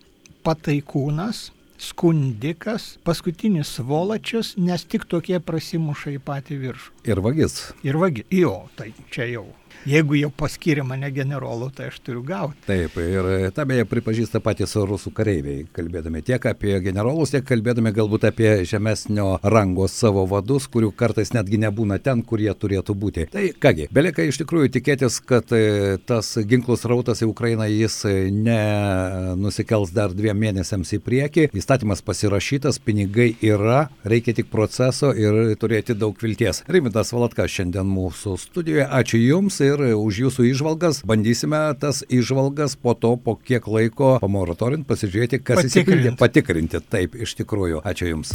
pataikūnas, 0.46 1.50
skundikas, 1.91 2.95
paskutinis 3.07 3.75
svolačius, 3.79 4.55
nes 4.61 4.87
tik 4.89 5.09
tokie 5.11 5.41
prasimuša 5.41 6.17
į 6.17 6.23
patį 6.25 6.61
viršų. 6.65 6.97
Ir 7.11 7.21
vagis. 7.25 7.61
Ir 7.87 8.01
vagis. 8.01 8.27
Jo, 8.33 8.57
tai 8.79 8.93
čia 9.13 9.29
jau 9.31 9.47
Jeigu 9.85 10.17
jau 10.17 10.31
paskiria 10.33 10.85
mane 10.85 11.11
generolu, 11.13 11.67
tai 11.69 11.91
aš 11.91 11.99
turiu 12.01 12.23
gauti. 12.25 12.57
Taip, 12.65 12.95
ir 12.97 13.27
tą 13.53 13.67
beje 13.69 13.85
pripažįsta 13.85 14.41
patys 14.41 14.73
rusų 14.81 15.11
kareiviai, 15.13 15.67
kalbėdami 15.77 16.23
tiek 16.25 16.47
apie 16.49 16.79
generolus, 16.81 17.35
tiek 17.35 17.45
kalbėdami 17.45 17.93
galbūt 17.93 18.25
apie 18.31 18.55
žemesnio 18.65 19.27
rango 19.43 19.85
savo 19.93 20.25
vadus, 20.31 20.71
kurių 20.73 20.89
kartais 20.97 21.35
netgi 21.37 21.61
nebūna 21.67 21.99
ten, 22.01 22.23
kur 22.25 22.41
jie 22.41 22.55
turėtų 22.57 22.97
būti. 22.97 23.27
Tai 23.35 23.45
kągi, 23.61 23.91
belieka 23.93 24.25
iš 24.25 24.41
tikrųjų 24.41 24.73
tikėtis, 24.79 25.19
kad 25.21 25.53
e, 25.53 25.99
tas 26.09 26.33
ginklų 26.41 26.79
srautas 26.81 27.21
į 27.21 27.29
Ukrainą 27.35 27.69
jis 27.69 28.01
nenusikels 28.33 29.93
dar 29.93 30.17
dviem 30.17 30.41
mėnesiams 30.47 30.97
į 30.97 31.03
priekį. 31.05 31.47
Įstatymas 31.75 32.05
pasirašytas, 32.07 32.77
pinigai 32.79 33.33
yra, 33.43 33.89
reikia 34.07 34.31
tik 34.39 34.47
proceso 34.47 35.09
ir 35.11 35.57
turėti 35.59 35.97
daug 35.99 36.15
vilties. 36.23 36.61
Rimtas 36.71 37.11
Valatka 37.11 37.49
šiandien 37.51 37.89
mūsų 37.91 38.37
studijoje. 38.39 38.85
Ačiū 38.87 39.19
Jums 39.19 39.59
ir 39.67 39.83
už 39.97 40.21
jūsų 40.23 40.47
išvalgas. 40.53 41.03
Bandysime 41.03 41.65
tas 41.83 42.05
išvalgas 42.07 42.79
po 42.79 42.95
to, 42.95 43.17
po 43.19 43.35
kiek 43.35 43.67
laiko 43.67 44.21
pamaratorint, 44.23 44.87
pasižiūrėti, 44.87 45.43
kas 45.43 45.67
įsipildė. 45.67 46.15
Patikrinti. 46.23 46.79
Taip, 46.79 47.19
iš 47.19 47.35
tikrųjų. 47.43 47.83
Ačiū 47.83 48.13
Jums. 48.13 48.31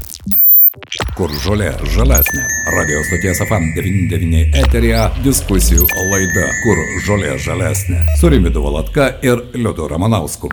Kur 1.15 1.31
žolė 1.39 1.71
žalesnė. 1.95 2.43
Radio 2.75 3.07
stoties 3.07 3.39
FM99 3.47 4.59
eterija 4.65 5.07
diskusijų 5.23 5.87
laida 6.11 6.51
Kur 6.67 6.87
žolė 7.07 7.39
žalesnė. 7.39 8.03
Su 8.19 8.35
Rimidu 8.35 8.67
Valatka 8.67 9.13
ir 9.23 9.47
Liudu 9.55 9.87
Ramanausku. 9.87 10.51